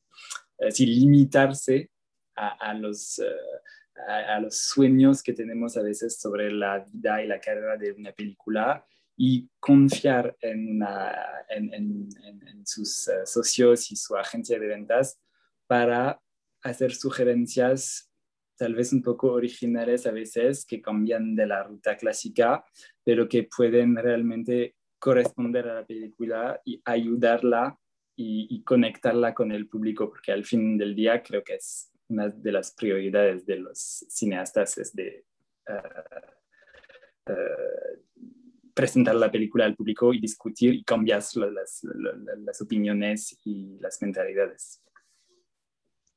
así, 0.68 0.86
limitarse 0.86 1.90
a, 2.40 2.70
a 2.70 2.74
los... 2.74 3.18
Uh, 3.18 3.58
a, 4.08 4.36
a, 4.36 4.40
los 4.40 4.56
sueños 4.56 5.22
que 5.22 5.34
tenemos 5.34 5.76
a 5.76 5.82
veces 5.82 6.18
sobre 6.18 6.50
la 6.50 6.78
vida 6.78 7.22
y 7.22 7.26
la 7.26 7.38
carrera 7.38 7.76
de 7.76 7.92
una 7.92 8.12
película 8.12 8.86
y 9.14 9.50
confiar 9.58 10.34
en, 10.40 10.76
una, 10.76 11.12
en, 11.50 11.74
en, 11.74 12.08
en 12.46 12.66
sus 12.66 13.08
uh, 13.08 13.26
socios 13.26 13.90
y 13.90 13.96
su 13.96 14.16
agencia 14.16 14.58
de 14.58 14.66
ventas 14.68 15.20
para 15.66 16.18
hacer 16.62 16.94
sugerencias 16.94 18.10
tal 18.60 18.74
vez 18.74 18.92
un 18.92 19.02
poco 19.02 19.32
originales 19.32 20.06
a 20.06 20.10
veces 20.10 20.66
que 20.66 20.82
cambian 20.82 21.34
de 21.34 21.46
la 21.46 21.62
ruta 21.62 21.96
clásica, 21.96 22.62
pero 23.02 23.26
que 23.26 23.44
pueden 23.44 23.96
realmente 23.96 24.76
corresponder 24.98 25.66
a 25.66 25.76
la 25.76 25.86
película 25.86 26.60
y 26.62 26.82
ayudarla 26.84 27.78
y, 28.14 28.48
y, 28.50 28.62
conectarla 28.62 29.32
con 29.32 29.50
el 29.50 29.66
público, 29.66 30.10
porque 30.10 30.32
al 30.32 30.44
fin 30.44 30.76
del 30.76 30.94
día 30.94 31.22
creo 31.22 31.42
que 31.42 31.54
es 31.54 31.90
una 32.10 32.28
de 32.28 32.52
las 32.52 32.72
prioridades 32.72 33.46
de 33.46 33.56
los 33.56 33.78
cineastas, 34.08 34.76
es 34.78 34.94
de 34.94 35.24
uh, 35.68 37.32
uh, 37.32 38.32
presentar 38.74 39.14
la 39.14 39.30
película 39.30 39.64
al 39.64 39.76
público 39.76 40.12
y 40.12 40.20
discutir 40.20 40.74
y 40.74 40.84
cambiar 40.84 41.22
las, 41.34 41.36
las, 41.36 41.82
las 42.38 42.60
opiniones 42.60 43.38
y 43.44 43.78
las 43.78 44.00
mentalidades. 44.02 44.82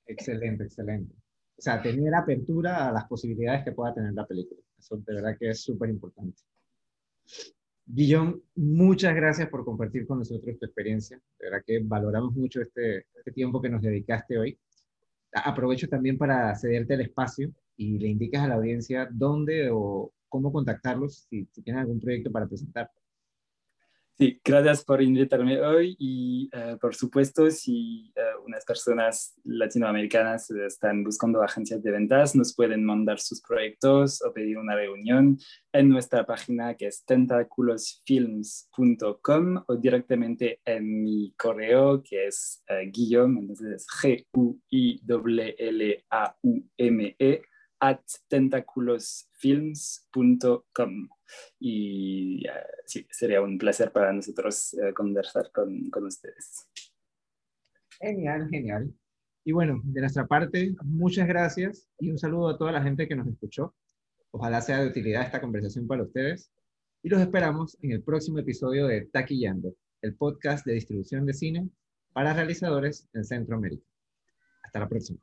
Excelente, 0.06 0.64
excelente. 0.66 1.14
O 1.58 1.62
sea, 1.62 1.82
tener 1.82 2.14
apertura 2.16 2.90
a 2.90 2.92
las 2.92 3.06
posibilidades 3.06 3.64
que 3.64 3.72
pueda 3.72 3.94
tener 3.94 4.14
la 4.14 4.26
película. 4.26 4.60
Eso 4.78 4.98
de 4.98 5.14
verdad 5.14 5.38
que 5.40 5.50
es 5.50 5.62
súper 5.62 5.90
importante. 5.90 6.42
Guillón, 7.86 8.42
muchas 8.56 9.14
gracias 9.16 9.50
por 9.50 9.64
compartir 9.66 10.08
con 10.08 10.20
nosotros 10.20 10.58
tu 10.58 10.66
experiencia. 10.66 11.18
De 11.40 11.50
verdad 11.50 11.64
que 11.66 11.80
valoramos 11.84 12.34
mucho 12.34 12.62
este, 12.62 13.08
este 13.14 13.32
tiempo 13.32 13.62
que 13.62 13.70
nos 13.70 13.82
dedicaste 13.82 14.38
hoy. 14.38 14.58
Aprovecho 15.34 15.88
también 15.88 16.18
para 16.18 16.56
cederte 16.56 16.94
el 16.96 17.02
espacio 17.02 17.52
y 17.76 17.98
le 18.00 18.08
indicas 18.08 18.44
a 18.44 18.48
la 18.48 18.56
audiencia 18.56 19.08
dónde 19.12 19.70
o 19.72 20.12
cómo 20.30 20.52
contactarlos 20.52 21.26
si, 21.30 21.48
si 21.52 21.62
tienen 21.62 21.82
algún 21.82 22.00
proyecto 22.00 22.32
para 22.32 22.48
presentar. 22.48 22.90
Sí, 24.16 24.40
gracias 24.46 24.86
por 24.86 25.02
invitarme 25.02 25.60
hoy 25.60 25.96
y 25.98 26.48
uh, 26.56 26.78
por 26.78 26.94
supuesto 26.94 27.50
si 27.50 28.14
uh, 28.16 28.46
unas 28.46 28.64
personas 28.64 29.34
latinoamericanas 29.44 30.52
están 30.52 31.04
buscando 31.04 31.42
agencias 31.42 31.82
de 31.82 31.90
ventas 31.90 32.36
nos 32.36 32.56
pueden 32.56 32.86
mandar 32.86 33.20
sus 33.20 33.42
proyectos 33.42 34.22
o 34.22 34.32
pedir 34.32 34.60
una 34.60 34.76
reunión 34.76 35.40
en 35.72 35.90
nuestra 35.90 36.28
página 36.28 36.76
que 36.76 36.86
es 36.86 37.04
tentaculosfilms.com 37.06 39.64
o 39.66 39.76
directamente 39.78 40.62
en 40.64 41.04
mi 41.04 41.34
correo 41.36 42.04
que 42.04 42.28
es 42.28 42.64
uh, 42.70 42.88
Guillaume, 42.92 43.40
entonces 43.40 43.88
G-U-I-L-L-A-U-M-E 44.00 45.02
at 47.84 48.00
tentaculosfilms.com 48.30 51.10
y 51.60 52.48
uh, 52.48 52.52
sí, 52.86 53.06
sería 53.12 53.42
un 53.42 53.58
placer 53.58 53.92
para 53.92 54.14
nosotros 54.14 54.74
uh, 54.76 54.94
conversar 54.94 55.52
con, 55.52 55.90
con, 55.90 56.06
ustedes. 56.06 56.70
Genial, 58.00 58.48
genial. 58.50 58.90
Y 59.44 59.52
bueno, 59.52 59.82
de 59.84 60.00
nuestra 60.00 60.26
parte, 60.26 60.74
muchas 60.84 61.28
gracias 61.28 61.90
y 62.00 62.10
un 62.10 62.18
saludo 62.18 62.48
a 62.50 62.58
toda 62.58 62.72
la 62.72 62.82
gente 62.82 63.06
que 63.06 63.18
nos 63.18 63.28
escuchó. 63.28 63.76
Ojalá 64.32 64.62
sea 64.62 64.80
de 64.80 64.88
utilidad 64.88 65.24
esta 65.24 65.42
conversación 65.42 65.86
para 65.86 66.04
ustedes 66.04 66.50
y 67.02 67.10
los 67.10 67.20
esperamos 67.20 67.78
en 67.82 67.92
el 67.92 68.02
próximo 68.02 68.40
episodio 68.40 68.88
de 68.88 69.08
Taquillando, 69.08 69.76
el 70.02 70.16
podcast 70.16 70.66
de 70.66 70.76
distribución 70.76 71.26
de 71.26 71.34
cine 71.34 71.70
para 72.14 72.34
realizadores 72.34 73.10
en 73.14 73.26
Centroamérica. 73.26 73.84
Hasta 74.64 74.80
la 74.80 74.88
próxima. 74.88 75.20